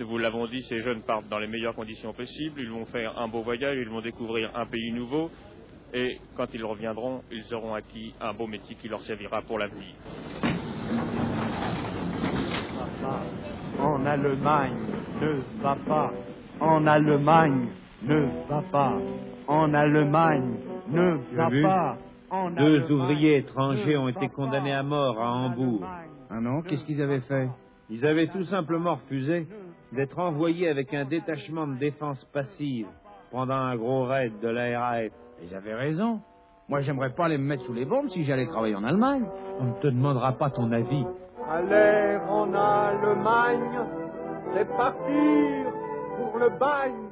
Nous 0.00 0.06
vous 0.08 0.18
l'avons 0.18 0.46
dit, 0.46 0.62
ces 0.62 0.80
jeunes 0.80 1.02
partent 1.02 1.28
dans 1.28 1.38
les 1.38 1.46
meilleures 1.46 1.74
conditions 1.74 2.12
possibles. 2.12 2.60
Ils 2.60 2.70
vont 2.70 2.86
faire 2.86 3.18
un 3.18 3.28
beau 3.28 3.42
voyage, 3.42 3.76
ils 3.78 3.88
vont 3.88 4.00
découvrir 4.00 4.50
un 4.56 4.66
pays 4.66 4.90
nouveau. 4.92 5.30
Et 5.92 6.18
quand 6.34 6.46
ils 6.54 6.64
reviendront, 6.64 7.22
ils 7.30 7.54
auront 7.54 7.74
acquis 7.74 8.14
un 8.20 8.32
beau 8.32 8.46
métier 8.46 8.74
qui 8.76 8.88
leur 8.88 9.02
servira 9.02 9.42
pour 9.42 9.58
l'avenir. 9.58 9.94
En 13.80 14.06
Allemagne, 14.06 14.76
ne 15.20 15.62
va 15.62 15.76
pas. 15.86 16.12
En 16.60 16.86
Allemagne, 16.86 17.68
ne 18.02 18.26
va 18.48 18.62
pas. 18.70 18.96
En 19.48 19.74
Allemagne, 19.74 20.54
ne 20.88 21.18
va 21.36 21.50
pas. 21.62 21.98
En 22.30 22.50
Deux 22.50 22.90
ouvriers 22.90 23.38
étrangers 23.38 23.96
ont 23.96 24.08
été 24.08 24.28
condamnés 24.28 24.72
à 24.72 24.82
mort 24.82 25.20
à 25.20 25.30
Hambourg. 25.30 25.84
Ah 26.30 26.40
non, 26.40 26.62
qu'est-ce 26.62 26.84
qu'ils 26.84 27.02
avaient 27.02 27.20
fait? 27.20 27.48
Ils 27.90 28.06
avaient 28.06 28.28
tout 28.28 28.44
simplement 28.44 28.94
refusé 28.94 29.46
d'être 29.92 30.18
envoyés 30.18 30.68
avec 30.68 30.94
un 30.94 31.04
détachement 31.04 31.66
de 31.66 31.74
défense 31.74 32.24
passive 32.32 32.86
pendant 33.30 33.54
un 33.54 33.76
gros 33.76 34.04
raid 34.04 34.32
de 34.40 34.48
la 34.48 34.80
RAF. 34.80 35.12
Ils 35.42 35.54
avaient 35.54 35.74
raison. 35.74 36.20
Moi, 36.68 36.80
j'aimerais 36.80 37.10
pas 37.10 37.28
les 37.28 37.38
mettre 37.38 37.64
sous 37.64 37.72
les 37.72 37.84
bombes 37.84 38.08
si 38.10 38.24
j'allais 38.24 38.46
travailler 38.46 38.74
en 38.74 38.84
Allemagne. 38.84 39.24
On 39.60 39.64
ne 39.64 39.72
te 39.80 39.88
demandera 39.88 40.32
pas 40.32 40.50
ton 40.50 40.70
avis. 40.72 41.04
Aller 41.50 42.18
en 42.28 42.54
Allemagne, 42.54 43.80
c'est 44.54 44.68
partir 44.76 45.72
pour 46.16 46.38
le 46.38 46.48
bagne. 46.58 47.08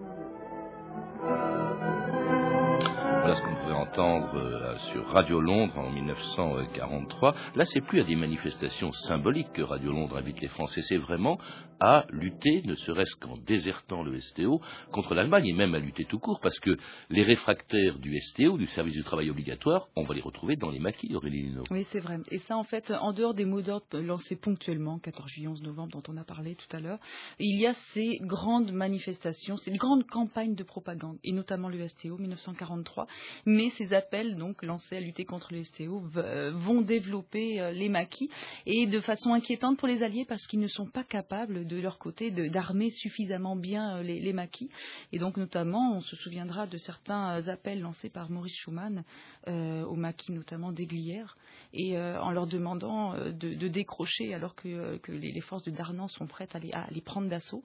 Voilà 3.23 3.37
ce 3.37 3.43
qu'on 3.43 3.55
pouvait 3.55 3.75
entendre 3.75 4.35
euh, 4.35 4.79
sur 4.93 5.07
Radio 5.09 5.43
Londres 5.43 5.77
en 5.77 5.91
1943. 5.91 7.35
Là, 7.55 7.67
c'est 7.67 7.83
plus 7.83 8.01
à 8.01 8.05
des 8.05 8.17
manifestations 8.17 8.93
symboliques 8.93 9.53
que 9.53 9.61
Radio 9.61 9.93
Londres 9.93 10.17
invite 10.17 10.41
les 10.41 10.49
Français, 10.49 10.81
c'est 10.81 10.97
vraiment 10.97 11.39
à 11.81 12.05
lutter, 12.11 12.63
ne 12.65 12.75
serait-ce 12.75 13.17
qu'en 13.17 13.37
désertant 13.39 14.03
le 14.03 14.21
STO, 14.21 14.61
contre 14.93 15.15
l'Allemagne 15.15 15.47
et 15.47 15.53
même 15.53 15.75
à 15.75 15.79
lutter 15.79 16.05
tout 16.05 16.19
court, 16.19 16.39
parce 16.43 16.59
que 16.61 16.77
les 17.09 17.23
réfractaires 17.23 17.99
du 17.99 18.19
STO, 18.21 18.59
du 18.59 18.67
service 18.67 18.95
du 18.95 19.03
travail 19.03 19.31
obligatoire, 19.31 19.89
on 19.97 20.05
va 20.05 20.15
les 20.15 20.21
retrouver 20.21 20.57
dans 20.57 20.71
les 20.71 20.79
maquis, 20.79 21.15
Aurélie 21.15 21.43
Lino. 21.43 21.65
Oui, 21.71 21.87
c'est 21.91 22.01
vrai. 22.01 22.19
Et 22.31 22.39
ça, 22.41 22.57
en 22.57 22.65
fait, 22.65 22.91
en 22.91 23.13
dehors 23.13 23.35
des 23.35 23.47
mots 23.47 23.63
d'ordre 23.63 23.99
lancés 23.99 24.37
ponctuellement, 24.37 24.99
14 24.99 25.29
juillet, 25.31 25.49
11 25.49 25.63
novembre, 25.63 25.93
dont 25.93 26.13
on 26.13 26.17
a 26.19 26.25
parlé 26.25 26.55
tout 26.55 26.77
à 26.77 26.81
l'heure, 26.81 26.99
il 27.39 27.59
y 27.59 27.67
a 27.67 27.75
ces 27.93 28.19
grandes 28.23 28.73
manifestations, 28.73 29.57
ces 29.57 29.73
grandes 29.73 30.07
campagnes 30.07 30.55
de 30.55 30.65
propagande, 30.65 31.19
et 31.25 31.33
notamment 31.33 31.69
le 31.69 31.87
STO 31.89 32.19
1943. 32.19 33.07
Mais 33.47 33.71
ces 33.79 33.93
appels, 33.93 34.37
donc, 34.37 34.63
lancés 34.63 34.97
à 34.97 35.01
lutter 35.01 35.25
contre 35.25 35.53
le 35.53 35.65
STO, 35.65 36.03
euh, 36.17 36.53
vont 36.53 36.81
développer 36.81 37.61
euh, 37.61 37.73
les 37.73 37.89
maquis, 37.89 38.31
et 38.67 38.87
de 38.87 39.01
façon 39.01 39.33
inquiétante 39.33 39.79
pour 39.79 39.89
les 39.89 40.03
Alliés, 40.03 40.25
parce 40.29 40.47
qu'ils 40.47 40.61
ne 40.61 40.69
sont 40.69 40.87
pas 40.87 41.05
capables, 41.05 41.67
de 41.67 41.81
leur 41.81 41.99
côté, 41.99 42.31
d'armer 42.31 42.91
suffisamment 42.91 43.57
bien 43.57 43.97
euh, 43.99 44.03
les, 44.03 44.21
les 44.21 44.33
maquis. 44.33 44.71
Et 45.13 45.19
donc, 45.19 45.37
notamment, 45.37 45.97
on 45.97 46.01
se 46.01 46.17
souviendra 46.17 46.67
de 46.67 46.79
certains 46.79 47.49
appels 47.49 47.81
lancés 47.81 48.11
par 48.11 48.31
Maurice 48.31 48.57
Schumann 48.57 49.05
aux 49.47 49.97
maquis, 49.97 50.33
notamment 50.33 50.73
d'Aiglières, 50.73 51.37
et 51.73 51.99
en 51.99 52.31
leur 52.31 52.47
demandant 52.47 53.15
de, 53.15 53.69
décrocher 53.69 54.35
alors 54.35 54.55
que, 54.55 55.01
les, 55.09 55.33
les 55.33 55.41
forces 55.41 55.63
de 55.65 55.71
Darnan 55.71 56.09
sont 56.09 56.27
prêtes 56.27 56.55
à 56.55 56.59
les, 56.59 56.73
à 56.73 56.87
les 56.91 57.01
prendre 57.01 57.29
d'assaut. 57.29 57.65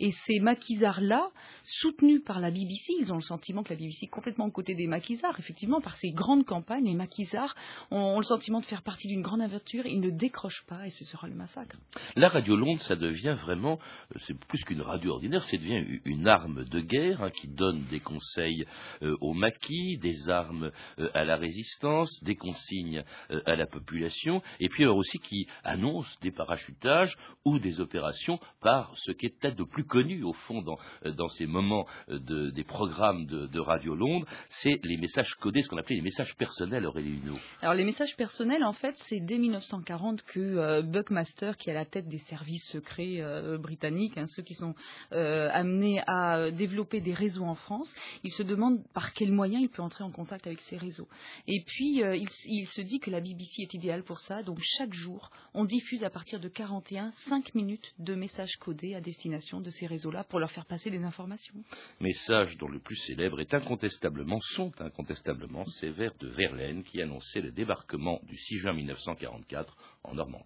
Et 0.00 0.10
ces 0.26 0.40
maquisards-là, 0.40 1.30
soutenus 1.64 2.22
par 2.24 2.40
la 2.40 2.50
BBC, 2.50 2.92
ils 3.00 3.12
ont 3.12 3.16
le 3.16 3.22
sentiment 3.22 3.62
que 3.62 3.70
la 3.70 3.76
BBC 3.76 4.04
est 4.06 4.08
complètement 4.08 4.46
aux 4.46 4.50
côtés 4.50 4.74
des 4.74 4.83
maquisards. 4.86 5.38
Effectivement, 5.38 5.80
par 5.80 5.96
ces 5.96 6.10
grandes 6.10 6.44
campagnes, 6.44 6.84
les 6.84 6.94
maquisards 6.94 7.54
ont, 7.90 8.14
ont 8.14 8.18
le 8.18 8.24
sentiment 8.24 8.60
de 8.60 8.66
faire 8.66 8.82
partie 8.82 9.08
d'une 9.08 9.22
grande 9.22 9.42
aventure. 9.42 9.86
Ils 9.86 10.00
ne 10.00 10.10
décrochent 10.10 10.64
pas 10.68 10.86
et 10.86 10.90
ce 10.90 11.04
sera 11.04 11.26
le 11.26 11.34
massacre. 11.34 11.76
La 12.16 12.28
Radio 12.28 12.56
Londres, 12.56 12.82
ça 12.82 12.96
devient 12.96 13.36
vraiment, 13.40 13.78
euh, 14.14 14.18
c'est 14.26 14.38
plus 14.46 14.62
qu'une 14.64 14.82
radio 14.82 15.12
ordinaire, 15.12 15.42
c'est 15.44 15.58
devient 15.58 16.00
une 16.04 16.28
arme 16.28 16.64
de 16.64 16.80
guerre 16.80 17.22
hein, 17.22 17.30
qui 17.30 17.48
donne 17.48 17.84
des 17.84 18.00
conseils 18.00 18.64
euh, 19.02 19.16
aux 19.20 19.32
maquis, 19.32 19.98
des 19.98 20.28
armes 20.28 20.70
euh, 20.98 21.10
à 21.14 21.24
la 21.24 21.36
résistance, 21.36 22.22
des 22.22 22.36
consignes 22.36 23.04
à 23.46 23.56
la 23.56 23.66
population, 23.66 24.42
et 24.60 24.68
puis 24.68 24.84
alors 24.84 24.96
aussi 24.96 25.18
qui 25.18 25.46
annonce 25.62 26.06
des 26.20 26.30
parachutages 26.30 27.16
ou 27.44 27.58
des 27.58 27.80
opérations 27.80 28.38
par 28.60 28.92
ce 28.96 29.12
qui 29.12 29.26
est 29.26 29.40
peut-être 29.40 29.56
de 29.56 29.64
plus 29.64 29.84
connu 29.84 30.22
au 30.22 30.32
fond 30.32 30.62
dans, 30.62 30.78
dans 31.04 31.28
ces 31.28 31.46
moments 31.46 31.86
de, 32.08 32.50
des 32.50 32.64
programmes 32.64 33.26
de, 33.26 33.46
de 33.46 33.60
Radio 33.60 33.94
Londres, 33.94 34.26
c'est 34.50 34.73
les 34.82 34.96
messages 34.96 35.34
codés, 35.36 35.62
ce 35.62 35.68
qu'on 35.68 35.78
appelait 35.78 35.96
les 35.96 36.02
messages 36.02 36.34
personnels, 36.36 36.86
Aurélie 36.86 37.20
Luneau. 37.20 37.38
Alors 37.60 37.74
les 37.74 37.84
messages 37.84 38.16
personnels, 38.16 38.64
en 38.64 38.72
fait, 38.72 38.94
c'est 39.08 39.20
dès 39.20 39.38
1940 39.38 40.22
que 40.22 40.82
Buckmaster, 40.82 41.56
qui 41.56 41.70
est 41.70 41.72
à 41.72 41.76
la 41.76 41.84
tête 41.84 42.08
des 42.08 42.18
services 42.18 42.64
secrets 42.70 43.20
euh, 43.20 43.58
britanniques, 43.58 44.16
hein, 44.18 44.26
ceux 44.26 44.42
qui 44.42 44.54
sont 44.54 44.74
euh, 45.12 45.48
amenés 45.52 46.00
à 46.06 46.50
développer 46.50 47.00
des 47.00 47.12
réseaux 47.12 47.44
en 47.44 47.54
France, 47.54 47.92
il 48.22 48.32
se 48.32 48.42
demande 48.42 48.82
par 48.92 49.12
quels 49.12 49.32
moyens 49.32 49.62
il 49.62 49.68
peut 49.68 49.82
entrer 49.82 50.04
en 50.04 50.10
contact 50.10 50.46
avec 50.46 50.60
ces 50.62 50.76
réseaux. 50.76 51.08
Et 51.46 51.62
puis, 51.66 52.02
euh, 52.02 52.16
il, 52.16 52.28
il, 52.46 52.66
se 52.68 52.80
dit 52.80 52.98
que 52.98 53.10
la 53.10 53.20
BBC 53.20 53.62
est 53.62 53.74
idéale 53.74 54.02
pour 54.02 54.20
ça. 54.20 54.42
Donc, 54.42 54.58
chaque 54.62 54.94
jour, 54.94 55.30
on 55.54 55.64
diffuse 55.64 56.04
à 56.04 56.10
partir 56.10 56.40
de 56.40 56.48
41, 56.48 57.12
5 57.28 57.54
minutes 57.54 57.94
de 57.98 58.14
messages 58.14 58.56
codés 58.56 58.94
à 58.94 59.00
destination 59.00 59.60
de 59.60 59.70
ces 59.70 59.86
réseaux-là 59.86 60.24
pour 60.24 60.40
leur 60.40 60.50
faire 60.50 60.66
passer 60.66 60.90
des 60.90 61.02
informations. 61.02 61.54
Message 62.00 62.56
dont 62.58 62.68
le 62.68 62.80
plus 62.80 62.96
célèbre 62.96 63.40
est 63.40 63.54
incontestablement, 63.54 64.40
incontestablement 64.78 65.64
ces 65.64 65.90
vers 65.90 66.14
de 66.20 66.28
Verlaine 66.28 66.82
qui 66.84 67.00
annonçaient 67.00 67.40
le 67.40 67.52
débarquement 67.52 68.20
du 68.24 68.36
6 68.36 68.58
juin 68.58 68.72
1944 68.72 69.76
en 70.04 70.14
Normandie. 70.14 70.44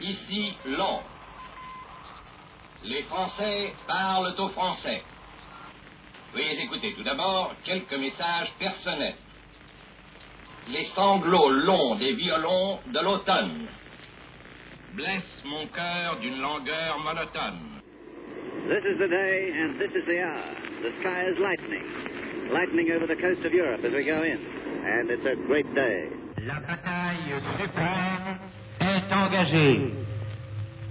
Ici 0.00 0.52
Londres. 0.66 1.04
Les 2.84 3.02
Français 3.04 3.72
parlent 3.86 4.34
aux 4.38 4.48
Français. 4.50 5.02
Veuillez 6.32 6.62
écouter 6.62 6.94
tout 6.94 7.02
d'abord 7.02 7.54
quelques 7.64 7.94
messages 7.94 8.52
personnels. 8.58 9.16
Les 10.68 10.84
sanglots 10.84 11.50
longs 11.50 11.96
des 11.96 12.14
violons 12.14 12.78
de 12.86 13.00
l'automne 13.00 13.66
blessent 14.94 15.44
mon 15.44 15.66
cœur 15.68 16.20
d'une 16.20 16.40
langueur 16.40 16.98
monotone. 16.98 17.77
This 18.68 18.84
is 18.84 18.98
the 18.98 19.08
day 19.08 19.50
and 19.54 19.80
this 19.80 19.90
is 19.96 20.04
the 20.06 20.20
hour. 20.20 20.44
The 20.82 20.92
sky 21.00 21.24
is 21.24 21.38
lightning. 21.40 21.84
Lightning 22.52 22.90
over 22.94 23.06
the 23.06 23.16
coast 23.16 23.40
of 23.46 23.52
Europe 23.52 23.80
as 23.82 23.92
we 23.92 24.04
go 24.04 24.22
in. 24.22 24.38
And 24.84 25.10
it's 25.10 25.24
a 25.24 25.36
great 25.46 25.74
day. 25.74 26.10
La 26.46 26.60
bataille 26.60 27.32
suprême 27.56 28.38
est 28.80 29.12
engagée. 29.12 29.94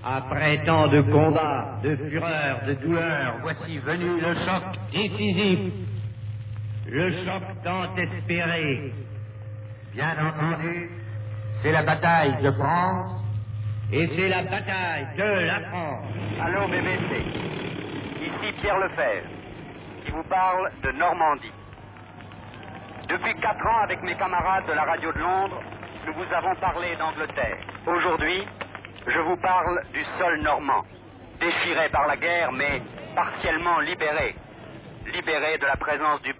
Après 0.03 0.63
tant 0.65 0.87
de 0.87 1.01
combats, 1.01 1.79
de 1.83 1.95
fureur, 2.09 2.61
de 2.65 2.73
douleur, 2.75 3.37
voici 3.41 3.77
venu 3.77 4.21
le 4.21 4.33
choc 4.33 4.63
décisif. 4.91 5.73
Le 6.87 7.11
choc 7.11 7.43
tant 7.63 7.95
espéré. 7.95 8.91
Bien 9.93 10.15
entendu, 10.17 10.89
c'est 11.61 11.71
la 11.71 11.83
bataille 11.83 12.41
de 12.41 12.51
France 12.51 13.23
et 13.91 14.07
c'est 14.07 14.29
la 14.29 14.43
bataille 14.43 15.07
de 15.17 15.45
la 15.45 15.59
France. 15.69 16.05
Allô 16.41 16.67
BBC, 16.67 17.66
Pierre 18.61 18.79
Lefebvre, 18.79 19.27
qui 20.03 20.11
vous 20.11 20.23
parle 20.23 20.71
de 20.81 20.91
Normandie. 20.91 21.51
Depuis 23.07 23.35
quatre 23.39 23.65
ans, 23.65 23.83
avec 23.83 24.01
mes 24.01 24.15
camarades 24.15 24.65
de 24.67 24.73
la 24.73 24.83
radio 24.83 25.11
de 25.11 25.19
Londres, 25.19 25.61
nous 26.07 26.13
vous 26.13 26.33
avons 26.33 26.55
parlé 26.55 26.95
d'Angleterre. 26.95 27.59
Aujourd'hui, 27.85 28.45
je 29.05 29.19
vous 29.19 29.37
parle 29.37 29.83
du 29.93 30.03
sol 30.17 30.41
normand, 30.41 30.83
déchiré 31.39 31.89
par 31.89 32.07
la 32.07 32.17
guerre, 32.17 32.51
mais 32.51 32.81
partiellement 33.15 33.79
libéré, 33.79 34.35
libéré 35.13 35.57
de 35.59 35.65
la 35.65 35.77
présence 35.77 36.21
du. 36.23 36.35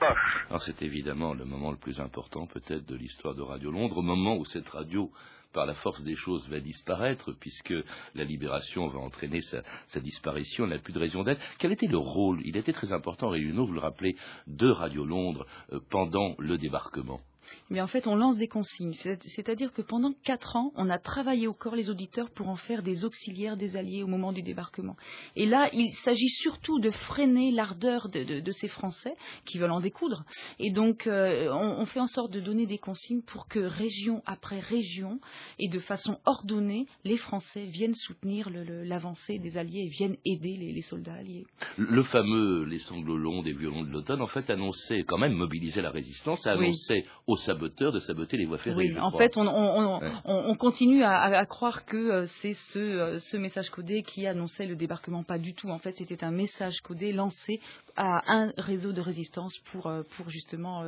Alors 0.50 0.62
c'est 0.64 0.82
évidemment 0.82 1.34
le 1.34 1.46
moment 1.46 1.72
le 1.72 1.78
plus 1.78 2.00
important 2.00 2.48
peut-être 2.48 2.86
de 2.86 2.96
l'histoire 2.96 3.36
de 3.36 3.42
Radio 3.42 3.72
Londres, 3.72 3.98
au 3.98 4.02
moment 4.02 4.38
où 4.38 4.46
cette 4.46 4.68
radio 4.70 5.12
par 5.58 5.66
la 5.66 5.74
force 5.74 6.04
des 6.04 6.16
choses 6.16 6.48
va 6.50 6.60
disparaître, 6.60 7.32
puisque 7.32 7.74
la 8.14 8.24
libération 8.24 8.90
va 8.90 9.00
entraîner 9.00 9.42
sa, 9.42 10.00
disparition, 10.00 10.66
elle 10.66 10.70
n'a 10.70 10.78
plus 10.78 10.94
de 10.94 11.00
raison 11.00 11.24
d'être. 11.24 11.42
Quel 11.58 11.72
était 11.72 11.88
le 11.88 11.98
rôle? 11.98 12.44
Il 12.46 12.58
était 12.58 12.74
très 12.74 12.94
important, 12.94 13.30
Réunion, 13.30 13.66
vous 13.66 13.74
le 13.74 13.80
rappelez, 13.80 14.16
de 14.46 14.70
Radio 14.70 15.04
Londres 15.04 15.48
euh, 15.74 15.80
pendant 15.90 16.36
le 16.38 16.60
débarquement? 16.60 17.22
Mais 17.70 17.82
en 17.82 17.88
fait, 17.88 18.08
on 18.08 18.16
lance 18.16 18.38
des 18.38 18.48
consignes. 18.48 18.94
C'est-à-dire 18.94 19.74
que 19.74 19.82
pendant 19.82 20.14
quatre 20.24 20.56
ans, 20.56 20.72
on 20.76 20.90
a 20.90 21.00
travaillé 21.00 21.48
au 21.48 21.54
corps 21.54 21.76
les 21.76 21.90
auditeurs 21.90 22.30
pour 22.32 22.50
en 22.50 22.56
faire 22.56 22.84
des 22.84 23.06
auxiliaires 23.06 23.58
des 23.58 23.76
Alliés 23.76 24.04
au 24.04 24.08
moment 24.08 24.32
du 24.32 24.42
débarquement. 24.42 24.96
Et 25.36 25.46
là, 25.46 25.70
il 25.74 25.94
s'agit 26.04 26.30
surtout 26.30 26.80
de 26.80 26.92
freiner 26.92 27.52
l'ardeur 27.52 28.10
de, 28.10 28.24
de, 28.24 28.40
de, 28.40 28.52
ces 28.52 28.68
Français 28.68 29.16
qui 29.46 29.58
veulent 29.58 29.72
en 29.72 29.82
découdre. 29.82 30.24
Et 30.60 30.72
donc, 30.72 31.08
euh, 31.08 31.50
on, 31.52 31.82
on, 31.82 31.86
fait 31.86 32.00
en 32.00 32.08
sorte 32.08 32.32
de 32.32 32.40
donner 32.40 32.66
des 32.66 32.78
consignes 32.78 33.22
pour 33.22 33.48
que 33.48 33.60
région 33.60 34.22
après 34.26 34.60
région 34.60 35.20
et 35.60 35.70
de 35.70 35.80
façon 35.80 36.20
ordonnée, 36.26 36.88
les 37.04 37.18
Français 37.18 37.66
viennent 37.66 37.96
soutenir 37.96 38.50
l'avancée 38.50 39.40
des 39.40 39.58
Alliés 39.58 39.84
et 39.86 39.90
viennent 39.90 40.18
aider 40.26 40.56
les, 40.56 40.74
les, 40.74 40.82
soldats 40.82 41.14
alliés. 41.14 41.46
Le 41.78 42.04
fameux 42.04 42.64
Les 42.66 42.80
sanglots 42.80 43.18
longs 43.18 43.42
des 43.42 43.54
violons 43.54 43.84
de 43.84 43.90
l'automne, 43.90 44.22
en 44.22 44.28
fait, 44.28 44.50
annonçait 44.50 45.04
quand 45.04 45.18
même 45.18 45.34
mobiliser 45.34 45.82
la 45.82 45.92
résistance, 45.92 46.46
annonçait 46.48 47.06
oui. 47.28 47.34
Aux 47.38 47.44
saboteurs 47.44 47.92
de 47.92 48.00
saboter 48.00 48.38
les 48.38 48.46
voies 48.46 48.58
ferrées. 48.58 48.92
Oui, 48.94 49.00
en 49.00 49.12
fait, 49.12 49.38
on, 49.38 49.48
on, 49.48 50.00
ouais. 50.00 50.12
on, 50.26 50.50
on 50.50 50.56
continue 50.56 51.04
à, 51.04 51.22
à, 51.22 51.46
croire 51.46 51.86
que 51.86 51.98
euh, 51.98 52.26
c'est 52.42 52.54
ce, 52.54 52.80
euh, 52.80 53.20
ce, 53.20 53.38
message 53.38 53.70
codé 53.70 54.02
qui 54.02 54.26
annonçait 54.26 54.66
le 54.66 54.76
débarquement. 54.76 55.24
Pas 55.24 55.38
du 55.38 55.54
tout. 55.54 55.70
En 55.70 55.78
fait, 55.78 55.96
c'était 55.96 56.24
un 56.24 56.32
message 56.32 56.82
codé 56.82 57.14
lancé 57.14 57.60
à 57.98 58.22
un 58.28 58.54
réseau 58.58 58.94
de 58.94 59.02
résistance 59.02 59.58
pour, 59.72 59.88
euh, 59.88 60.04
pour 60.16 60.30
justement 60.30 60.84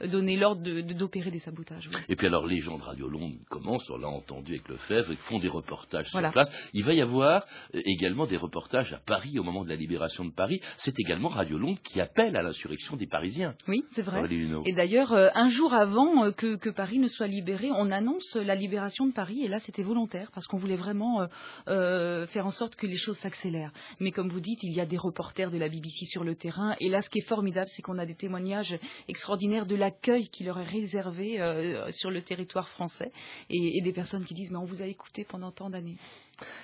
donner 0.00 0.36
l'ordre 0.36 0.62
d'opérer 0.62 1.30
de, 1.30 1.34
des 1.34 1.38
sabotages. 1.40 1.88
Oui. 1.92 2.00
Et 2.08 2.16
puis 2.16 2.26
alors, 2.26 2.46
les 2.46 2.60
gens 2.60 2.78
de 2.78 2.82
Radio 2.82 3.08
Londres 3.08 3.36
commencent, 3.50 3.88
on 3.90 3.96
l'a 3.96 4.08
entendu 4.08 4.52
avec 4.52 4.68
Lefebvre, 4.68 5.10
ils 5.10 5.16
font 5.16 5.38
des 5.38 5.48
reportages 5.48 6.10
voilà. 6.12 6.28
sur 6.28 6.32
place. 6.32 6.50
Il 6.72 6.84
va 6.84 6.94
y 6.94 7.00
avoir 7.00 7.46
également 7.72 8.26
des 8.26 8.36
reportages 8.36 8.92
à 8.92 8.98
Paris 8.98 9.38
au 9.38 9.42
moment 9.42 9.64
de 9.64 9.68
la 9.68 9.76
libération 9.76 10.24
de 10.24 10.32
Paris. 10.32 10.60
C'est 10.76 10.98
également 10.98 11.28
Radio 11.28 11.58
Londres 11.58 11.80
qui 11.82 12.00
appelle 12.00 12.36
à 12.36 12.42
l'insurrection 12.42 12.96
des 12.96 13.06
Parisiens. 13.06 13.54
Oui, 13.68 13.84
c'est 13.94 14.02
vrai. 14.02 14.22
Et 14.66 14.72
d'ailleurs, 14.72 15.12
un 15.12 15.48
jour 15.48 15.74
avant 15.74 16.30
que, 16.32 16.56
que, 16.56 16.70
Paris 16.70 16.98
ne 16.98 17.08
soit 17.08 17.26
libéré, 17.26 17.70
on 17.70 17.90
annonce 17.90 18.36
la 18.36 18.54
libération 18.54 19.06
de 19.06 19.12
Paris, 19.12 19.44
et 19.44 19.48
là 19.48 19.60
c'était 19.60 19.82
volontaire, 19.82 20.30
parce 20.34 20.46
qu'on 20.46 20.58
voulait 20.58 20.76
vraiment 20.76 21.22
euh, 21.22 21.26
euh, 21.68 22.26
faire 22.28 22.46
en 22.46 22.50
sorte 22.50 22.76
que 22.76 22.86
les 22.86 22.96
choses 22.96 23.18
s'accélèrent. 23.18 23.72
Mais 24.00 24.10
comme 24.10 24.28
vous 24.28 24.40
dites, 24.40 24.62
il 24.62 24.72
y 24.72 24.80
a 24.80 24.86
des 24.86 24.98
reporters 24.98 25.50
de 25.50 25.58
la 25.58 25.68
BBC 25.68 26.06
sur 26.06 26.24
le 26.24 26.33
terrain, 26.34 26.74
et 26.80 26.88
là 26.88 27.02
ce 27.02 27.10
qui 27.10 27.18
est 27.18 27.28
formidable, 27.28 27.68
c'est 27.74 27.82
qu'on 27.82 27.98
a 27.98 28.06
des 28.06 28.14
témoignages 28.14 28.76
extraordinaires 29.08 29.66
de 29.66 29.76
l'accueil 29.76 30.28
qui 30.28 30.44
leur 30.44 30.58
est 30.58 30.64
réservé 30.64 31.40
euh, 31.40 31.90
sur 31.92 32.10
le 32.10 32.22
territoire 32.22 32.68
français, 32.70 33.12
et, 33.50 33.78
et 33.78 33.82
des 33.82 33.92
personnes 33.92 34.24
qui 34.24 34.34
disent, 34.34 34.50
mais 34.50 34.58
on 34.58 34.64
vous 34.64 34.82
a 34.82 34.86
écouté 34.86 35.24
pendant 35.28 35.50
tant 35.50 35.70
d'années. 35.70 35.96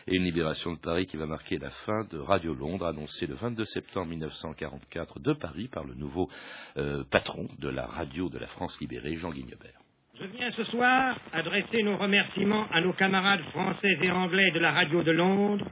Et 0.07 0.17
une 0.17 0.25
libération 0.25 0.73
de 0.73 0.79
Paris 0.79 1.07
qui 1.07 1.17
va 1.17 1.27
marquer 1.27 1.59
la 1.59 1.71
fin 1.71 2.05
de 2.11 2.19
Radio 2.19 2.55
Londres, 2.55 2.87
annoncée 2.87 3.27
le 3.27 3.35
22 3.35 3.65
septembre 3.67 4.09
1944 4.09 5.21
de 5.21 5.33
Paris 5.35 5.69
par 5.69 5.85
le 5.85 5.95
nouveau 5.95 6.29
euh, 6.77 7.05
patron 7.11 7.49
de 7.59 7.69
la 7.69 7.87
radio 7.87 8.29
de 8.29 8.39
la 8.39 8.49
France 8.49 8.77
libérée, 8.81 9.17
Jean 9.17 9.31
Guignebert. 9.31 9.81
Je 10.19 10.27
viens 10.27 10.51
ce 10.53 10.65
soir 10.65 11.19
adresser 11.33 11.83
nos 11.83 11.97
remerciements 11.97 12.67
à 12.71 12.81
nos 12.81 12.93
camarades 12.93 13.43
français 13.53 13.97
et 14.03 14.11
anglais 14.11 14.51
de 14.51 14.59
la 14.59 14.73
radio 14.73 15.03
de 15.03 15.13
Londres, 15.13 15.65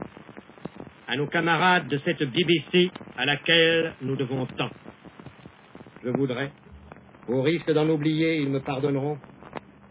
à 1.08 1.16
nos 1.16 1.26
camarades 1.26 1.88
de 1.88 1.98
cette 2.04 2.22
BBC 2.22 2.90
à 3.16 3.24
laquelle 3.24 3.94
nous 4.02 4.14
devons 4.14 4.44
tant. 4.44 4.70
Je 6.04 6.10
voudrais, 6.10 6.50
au 7.26 7.40
risque 7.40 7.72
d'en 7.72 7.88
oublier, 7.88 8.36
ils 8.36 8.50
me 8.50 8.60
pardonneront, 8.60 9.16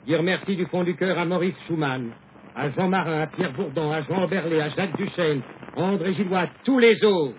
dire 0.06 0.22
merci 0.22 0.56
du 0.56 0.68
fond 0.68 0.84
du 0.84 0.96
cœur 0.96 1.18
à 1.18 1.26
Maurice 1.26 1.56
Schumann, 1.68 2.12
à 2.56 2.70
Jean 2.70 2.88
Marin, 2.88 3.22
à 3.22 3.28
Pierre 3.28 3.52
Bourdon, 3.52 3.92
à 3.92 4.04
Jean 4.04 4.28
Berlet, 4.28 4.62
à 4.62 4.70
Jacques 4.70 4.96
Duchesne, 4.96 5.42
à 5.76 5.82
André 5.82 6.14
Gillois, 6.14 6.42
à 6.42 6.48
tous 6.64 6.78
les 6.78 7.04
autres. 7.04 7.36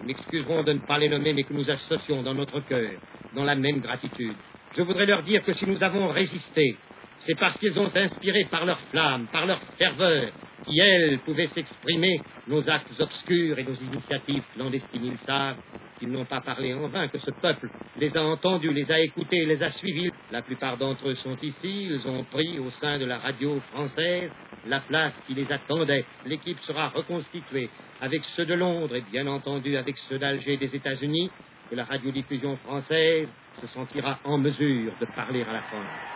Nous 0.00 0.06
m'excuserons 0.06 0.62
de 0.62 0.72
ne 0.72 0.78
pas 0.78 0.98
les 0.98 1.10
nommer, 1.10 1.34
mais 1.34 1.44
que 1.44 1.52
nous 1.52 1.70
associons 1.70 2.22
dans 2.22 2.34
notre 2.34 2.60
cœur, 2.60 2.90
dans 3.34 3.44
la 3.44 3.54
même 3.54 3.80
gratitude. 3.80 4.36
Je 4.76 4.82
voudrais 4.82 5.06
leur 5.06 5.22
dire 5.22 5.44
que 5.44 5.52
si 5.52 5.66
nous 5.66 5.82
avons 5.82 6.08
résisté, 6.08 6.76
c'est 7.26 7.38
parce 7.38 7.58
qu'ils 7.58 7.78
ont 7.78 7.90
inspiré 7.94 8.46
par 8.50 8.64
leur 8.64 8.80
flamme, 8.90 9.26
par 9.30 9.46
leur 9.46 9.60
ferveur, 9.78 10.32
qui, 10.66 10.80
elles, 10.80 11.18
pouvaient 11.18 11.48
s'exprimer, 11.48 12.20
nos 12.48 12.68
actes 12.68 13.00
obscurs 13.00 13.58
et 13.58 13.64
nos 13.64 13.74
initiatives 13.74 14.42
clandestines. 14.54 15.04
Ils 15.04 15.26
savent 15.26 15.56
qu'ils 15.98 16.10
n'ont 16.10 16.24
pas 16.24 16.40
parlé 16.40 16.74
en 16.74 16.88
vain, 16.88 17.08
que 17.08 17.18
ce 17.18 17.30
peuple 17.30 17.68
les 17.98 18.16
a 18.16 18.22
entendus, 18.22 18.72
les 18.72 18.90
a 18.90 19.00
écoutés, 19.00 19.44
les 19.46 19.62
a 19.62 19.70
suivis. 19.72 20.10
La 20.32 20.42
plupart 20.42 20.76
d'entre 20.76 21.08
eux 21.08 21.14
sont 21.16 21.36
ici, 21.42 21.88
ils 21.90 22.02
ont 22.06 22.24
pris 22.24 22.58
au 22.58 22.70
sein 22.80 22.98
de 22.98 23.04
la 23.04 23.18
radio 23.18 23.60
française 23.72 24.30
la 24.66 24.80
place 24.80 25.12
qui 25.26 25.34
les 25.34 25.50
attendait. 25.52 26.04
L'équipe 26.26 26.58
sera 26.66 26.88
reconstituée 26.88 27.68
avec 28.00 28.22
ceux 28.36 28.46
de 28.46 28.54
Londres 28.54 28.96
et 28.96 29.02
bien 29.12 29.26
entendu 29.26 29.76
avec 29.76 29.96
ceux 30.08 30.18
d'Alger 30.18 30.56
des 30.56 30.74
États-Unis, 30.74 31.30
que 31.70 31.76
la 31.76 31.84
radiodiffusion 31.84 32.56
française 32.58 33.28
se 33.60 33.66
sentira 33.68 34.18
en 34.24 34.38
mesure 34.38 34.92
de 35.00 35.06
parler 35.06 35.42
à 35.42 35.52
la 35.52 35.62
France. 35.62 36.13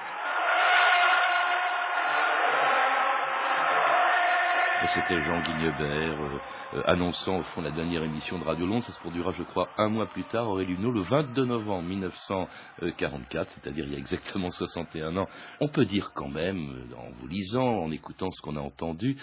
C'était 4.87 5.21
Jean 5.23 5.41
Guignebert 5.41 6.23
euh, 6.23 6.41
euh, 6.75 6.83
annonçant 6.87 7.39
au 7.39 7.43
fond 7.43 7.63
la 7.63 7.73
dernière 7.73 8.05
émission 8.05 8.39
de 8.39 8.45
Radio 8.45 8.65
Londres. 8.65 8.85
Ça 8.85 8.93
se 8.93 9.01
produira, 9.01 9.33
je 9.33 9.43
crois, 9.43 9.69
un 9.77 9.89
mois 9.89 10.07
plus 10.07 10.23
tard, 10.25 10.49
Aurélie 10.49 10.77
Luneau, 10.77 10.93
le 10.93 11.01
22 11.01 11.47
novembre 11.47 11.89
1944, 11.89 13.51
c'est-à-dire 13.51 13.87
il 13.87 13.93
y 13.93 13.97
a 13.97 13.99
exactement 13.99 14.51
61 14.51 15.17
ans. 15.17 15.27
On 15.61 15.69
peut 15.69 15.85
dire 15.85 16.13
quand 16.15 16.29
même, 16.29 16.87
euh, 16.93 16.97
en 16.97 17.11
vous 17.11 17.27
lisant, 17.27 17.67
en 17.67 17.91
écoutant 17.91 18.31
ce 18.31 18.41
qu'on 18.41 18.57
a 18.57 18.61
entendu, 18.61 19.17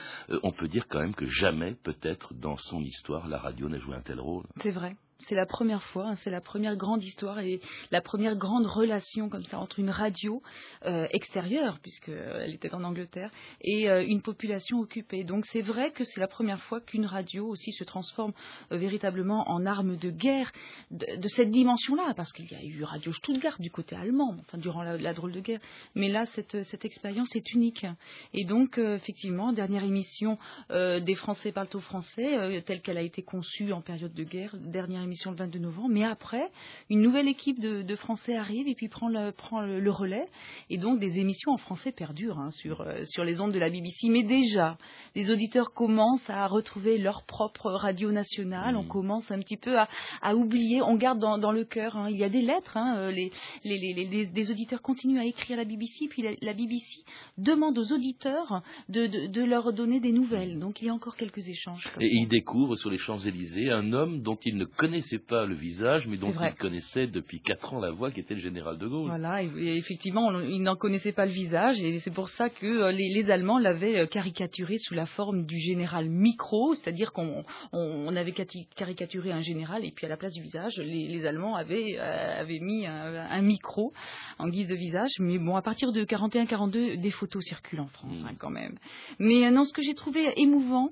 on 0.43 0.51
peut 0.51 0.67
dire 0.67 0.87
quand 0.89 0.99
même 0.99 1.15
que 1.15 1.25
jamais, 1.27 1.75
peut-être, 1.83 2.33
dans 2.33 2.57
son 2.57 2.81
histoire, 2.81 3.27
la 3.27 3.37
radio 3.37 3.69
n'a 3.69 3.79
joué 3.79 3.95
un 3.95 4.01
tel 4.01 4.19
rôle. 4.19 4.43
C'est 4.61 4.71
vrai. 4.71 4.97
C'est 5.19 5.35
la 5.35 5.45
première 5.45 5.81
fois, 5.83 6.09
hein, 6.09 6.15
c'est 6.15 6.29
la 6.29 6.41
première 6.41 6.75
grande 6.75 7.03
histoire 7.03 7.39
et 7.39 7.61
la 7.89 8.01
première 8.01 8.35
grande 8.35 8.65
relation 8.65 9.29
comme 9.29 9.45
ça 9.45 9.59
entre 9.59 9.79
une 9.79 9.89
radio 9.89 10.41
euh, 10.85 11.07
extérieure, 11.11 11.79
puisqu'elle 11.81 12.53
était 12.53 12.73
en 12.73 12.83
Angleterre, 12.83 13.31
et 13.61 13.89
euh, 13.89 14.05
une 14.05 14.21
population 14.21 14.79
occupée. 14.79 15.23
Donc 15.23 15.45
c'est 15.45 15.61
vrai 15.61 15.91
que 15.91 16.03
c'est 16.03 16.19
la 16.19 16.27
première 16.27 16.61
fois 16.63 16.81
qu'une 16.81 17.05
radio 17.05 17.47
aussi 17.47 17.71
se 17.71 17.83
transforme 17.83 18.33
euh, 18.71 18.77
véritablement 18.77 19.49
en 19.49 19.65
arme 19.65 19.95
de 19.95 20.09
guerre 20.09 20.51
de, 20.91 21.27
cette 21.27 21.51
dimension-là, 21.51 22.13
parce 22.15 22.31
qu'il 22.31 22.51
y 22.51 22.55
a 22.55 22.63
eu 22.63 22.83
Radio 22.83 23.11
Stuttgart 23.11 23.57
du 23.59 23.71
côté 23.71 23.95
allemand, 23.95 24.35
durant 24.53 24.83
la, 24.83 25.13
drôle 25.13 25.31
de 25.31 25.39
guerre. 25.39 25.59
Mais 25.95 26.09
là, 26.09 26.25
cette, 26.27 26.63
cette 26.63 26.85
expérience 26.85 27.35
est 27.35 27.53
unique. 27.53 27.85
Et 28.33 28.45
donc, 28.45 28.77
euh, 28.77 28.95
effectivement, 28.95 29.53
dernière 29.53 29.83
émission 29.83 30.37
euh, 30.71 30.99
des 30.99 31.15
Français 31.15 31.51
parlent 31.51 31.67
au 31.73 31.79
français, 31.79 32.37
euh, 32.37 32.61
telle 32.61 32.81
qu'elle 32.81 32.97
a 32.97 33.01
été 33.01 33.21
conçue 33.21 33.71
en 33.71 33.81
période 33.81 34.13
de 34.13 34.23
guerre, 34.23 34.55
dernière 34.59 35.01
émission 35.05 35.31
le 35.31 35.37
22 35.37 35.59
novembre, 35.59 35.89
mais 35.89 36.03
après, 36.03 36.51
une 36.89 37.01
nouvelle 37.01 37.27
équipe 37.27 37.59
de, 37.59 37.81
de 37.81 37.95
Français 37.95 38.35
arrive 38.35 38.67
et 38.67 38.75
puis 38.75 38.89
prend 38.89 39.07
le, 39.07 39.31
prend 39.31 39.61
le, 39.61 39.79
le, 39.79 39.91
relais, 39.91 40.27
et 40.69 40.77
donc 40.77 40.99
des 40.99 41.17
émissions 41.19 41.51
en 41.51 41.57
français 41.57 41.91
perdurent 41.91 42.39
hein, 42.39 42.51
sur, 42.51 42.81
euh, 42.81 43.03
sur 43.05 43.23
les 43.23 43.41
ondes 43.41 43.53
de 43.53 43.59
la 43.59 43.69
BBC. 43.69 44.09
Mais 44.09 44.23
déjà, 44.23 44.77
les 45.15 45.31
auditeurs 45.31 45.73
commencent 45.73 46.29
à 46.29 46.47
retrouver 46.47 46.97
leur 46.97 47.23
propre 47.25 47.71
radio 47.71 48.11
nationale, 48.11 48.75
mmh. 48.75 48.77
on 48.77 48.83
commence 48.83 49.31
un 49.31 49.39
petit 49.39 49.57
peu 49.57 49.77
à, 49.79 49.87
à 50.21 50.35
oublier, 50.35 50.81
on 50.81 50.95
garde 50.95 51.19
dans, 51.19 51.37
dans 51.37 51.51
le 51.51 51.63
cœur, 51.63 51.95
hein, 51.95 52.09
il 52.09 52.17
y 52.17 52.23
a 52.23 52.29
des 52.29 52.41
lettres, 52.41 52.77
hein, 52.77 52.97
euh, 52.97 53.11
les, 53.11 53.31
les, 53.63 53.77
les, 53.77 54.05
les, 54.05 54.25
les 54.25 54.51
auditeurs 54.51 54.81
continuent 54.81 55.19
à 55.19 55.25
écrire 55.25 55.57
à 55.57 55.61
la 55.61 55.65
BBC, 55.65 56.07
puis 56.09 56.21
la, 56.21 56.31
la 56.41 56.53
BBC 56.53 57.03
demande 57.37 57.77
aux 57.77 57.91
auditeurs 57.93 58.61
de, 58.89 59.07
de, 59.07 59.27
de, 59.27 59.43
leur 59.43 59.73
donner 59.73 59.99
des 59.99 60.11
nouvelles. 60.11 60.59
Donc 60.59 60.81
il 60.81 60.87
y 60.87 60.89
a 60.89 60.93
encore 60.93 61.15
quelques 61.15 61.47
échanges. 61.47 61.87
Et 61.99 62.09
ils 62.11 62.27
découvrent 62.27 62.75
sur 62.75 62.89
les 62.89 62.97
Champs-Élysées 62.97 63.71
un 63.71 63.93
homme 63.93 64.21
dont 64.21 64.37
ils 64.43 64.57
ne 64.57 64.65
connaissaient 64.95 65.19
pas 65.19 65.45
le 65.45 65.55
visage, 65.55 66.07
mais 66.07 66.17
dont 66.17 66.31
il 66.31 66.53
connaissait 66.55 67.07
depuis 67.07 67.41
quatre 67.41 67.73
ans 67.73 67.79
la 67.79 67.91
voix, 67.91 68.11
qui 68.11 68.19
était 68.19 68.35
le 68.35 68.41
général 68.41 68.77
de 68.77 68.87
Gaulle. 68.87 69.07
Voilà, 69.07 69.43
et, 69.43 69.47
et 69.57 69.77
effectivement, 69.77 70.27
on, 70.27 70.41
il 70.41 70.61
n'en 70.61 70.75
connaissait 70.75 71.11
pas 71.11 71.25
le 71.25 71.31
visage, 71.31 71.79
et 71.79 71.99
c'est 71.99 72.13
pour 72.13 72.29
ça 72.29 72.49
que 72.49 72.65
euh, 72.65 72.91
les, 72.91 73.09
les 73.13 73.29
Allemands 73.29 73.59
l'avaient 73.59 73.99
euh, 73.99 74.05
caricaturé 74.07 74.77
sous 74.79 74.93
la 74.93 75.05
forme 75.05 75.45
du 75.45 75.59
général 75.59 76.09
micro, 76.09 76.73
c'est-à-dire 76.75 77.11
qu'on 77.11 77.43
on, 77.73 77.79
on 78.07 78.15
avait 78.15 78.33
caricaturé 78.75 79.31
un 79.31 79.41
général, 79.41 79.83
et 79.85 79.91
puis 79.91 80.05
à 80.05 80.09
la 80.09 80.17
place 80.17 80.33
du 80.33 80.41
visage, 80.41 80.77
les, 80.77 81.07
les 81.07 81.25
Allemands 81.25 81.55
avaient, 81.55 81.97
euh, 81.99 82.41
avaient 82.41 82.59
mis 82.59 82.85
un, 82.85 83.15
un, 83.29 83.41
micro 83.41 83.93
en 84.39 84.47
guise 84.49 84.67
de 84.67 84.75
visage. 84.75 85.11
Mais 85.19 85.37
bon, 85.37 85.55
à 85.55 85.61
partir 85.61 85.91
de 85.91 86.03
41-42, 86.03 86.99
des 86.99 87.11
photos 87.11 87.43
circulent 87.43 87.81
en 87.81 87.87
France, 87.87 88.17
mmh. 88.17 88.25
hein, 88.27 88.35
quand 88.37 88.49
même. 88.49 88.75
Mais 89.19 89.45
euh, 89.45 89.51
non, 89.51 89.65
ce 89.65 89.73
que 89.73 89.81
j'ai 89.81 89.93
trouvé 89.93 90.33
émouvant, 90.37 90.89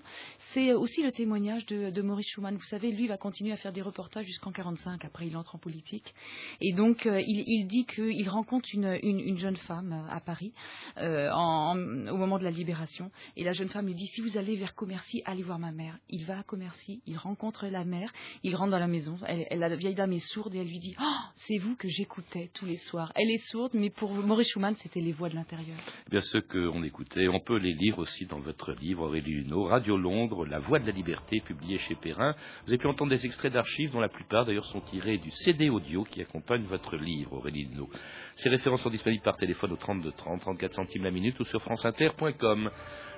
c'est 0.54 0.74
aussi 0.74 1.02
le 1.02 1.12
témoignage 1.12 1.66
de, 1.66 1.90
de, 1.90 2.02
Maurice 2.02 2.28
Schumann. 2.28 2.56
Vous 2.56 2.66
savez, 2.66 2.92
lui 2.92 3.08
va 3.08 3.18
continuer 3.18 3.52
à 3.52 3.58
faire 3.58 3.72
des 3.72 3.82
reportages 3.82 3.93
jusqu'en 4.24 4.52
45. 4.52 5.06
Après, 5.06 5.28
il 5.28 5.38
entre 5.38 5.56
en 5.56 5.58
politique. 5.58 6.14
Et 6.62 6.74
donc, 6.74 7.06
euh, 7.06 7.22
il, 7.26 7.68
dit 7.68 7.86
qu'il 7.86 8.30
rencontre 8.30 8.70
une, 8.74 8.98
une, 9.04 9.20
une, 9.20 9.38
jeune 9.38 9.56
femme 9.56 10.06
à 10.10 10.20
Paris 10.20 10.54
euh, 10.98 11.32
au 11.32 12.18
moment 12.18 12.38
de 12.38 12.44
la 12.44 12.52
libération. 12.52 13.12
Et 13.36 13.44
la 13.44 13.54
jeune 13.54 13.70
femme 13.70 13.88
lui 13.88 13.96
dit 13.96 14.08
si 14.08 14.22
vous 14.22 14.38
allez 14.38 14.56
vers 14.56 14.76
Commercy, 14.76 15.22
allez 15.26 15.44
voir 15.44 15.60
ma 15.60 15.72
mère. 15.72 15.98
Il 16.10 16.26
va 16.26 16.40
à 16.40 16.44
Commercy, 16.44 17.02
il 17.06 17.18
rencontre 17.18 17.68
la 17.68 17.86
mère, 17.86 18.12
il 18.44 18.56
rentre 18.56 18.72
dans 18.72 18.80
la 18.80 18.88
maison. 18.88 19.18
Elle, 19.26 19.60
la 19.60 19.76
vieille 19.76 19.96
dame 19.96 20.14
est 20.14 20.28
sourde 20.34 20.54
et 20.56 20.60
elle 20.60 20.68
lui 20.68 20.80
dit 20.80 20.96
oh, 21.00 21.24
c'est 21.36 21.58
vous 21.58 21.76
que 21.76 21.88
j'écoutais 21.88 22.50
tous 22.54 22.66
les 22.66 22.78
soirs. 22.78 23.12
Elle 23.16 23.30
est 23.30 23.46
sourde, 23.48 23.72
mais 23.74 23.90
pour 23.90 24.12
Maurice 24.12 24.50
Schumann, 24.50 24.76
c'était 24.78 25.02
les 25.02 25.12
voix 25.12 25.30
de 25.30 25.36
l'intérieur. 25.36 25.78
Eh 26.08 26.10
bien, 26.10 26.22
ceux 26.22 26.42
qu'on 26.42 26.84
écoutait, 26.84 27.28
on 27.28 27.40
peut 27.40 27.58
les 27.58 27.74
lire 27.74 28.00
aussi 28.00 28.26
dans 28.26 28.40
votre 28.40 28.74
livre, 28.74 29.04
Aurélie 29.04 29.44
Luneau, 29.44 29.64
Radio 29.64 29.98
Londres, 29.98 30.46
La 30.46 30.60
Voix 30.60 30.80
de 30.80 30.86
la 30.86 30.92
Liberté, 30.92 31.42
publié 31.42 31.78
chez 31.80 31.96
Perrin. 31.96 32.34
Vous 32.66 32.72
avez 32.72 32.78
pu 32.78 32.88
entendre 32.88 33.12
des 33.12 33.26
extraits 33.26 33.54
d'archives 33.54 33.83
dont 33.92 34.00
la 34.00 34.10
plupart 34.10 34.46
d'ailleurs 34.46 34.66
sont 34.66 34.82
tirés 34.82 35.18
du 35.18 35.32
CD 35.32 35.70
audio 35.70 36.04
qui 36.04 36.22
accompagne 36.22 36.64
votre 36.64 36.96
livre, 36.96 37.34
Aurélie 37.34 37.66
Luneau. 37.66 37.90
Ces 38.36 38.50
références 38.50 38.82
sont 38.82 38.90
disponibles 38.90 39.24
par 39.24 39.38
téléphone 39.38 39.74
au 39.74 39.78
32 39.78 40.12
30, 40.12 40.42
34 40.42 40.74
centimes 40.74 41.04
la 41.04 41.12
minute 41.12 41.40
ou 41.40 41.46
sur 41.46 41.62
franceinter.com. 41.62 42.70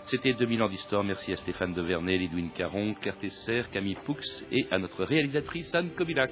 C'était 0.04 0.34
2000 0.34 0.63
ans 0.63 0.69
d'histoire. 0.69 1.04
Merci 1.04 1.34
à 1.34 1.38
Stéphane 1.38 1.73
Devernay, 1.73 2.17
Lidwin 2.17 2.49
Caron, 2.51 2.95
Claire 2.95 3.69
Camille 3.71 3.97
Poux 4.06 4.17
et 4.51 4.67
à 4.71 4.78
notre 4.78 5.04
réalisatrice 5.04 5.73
Anne 5.73 5.91
Kobilac. 5.91 6.32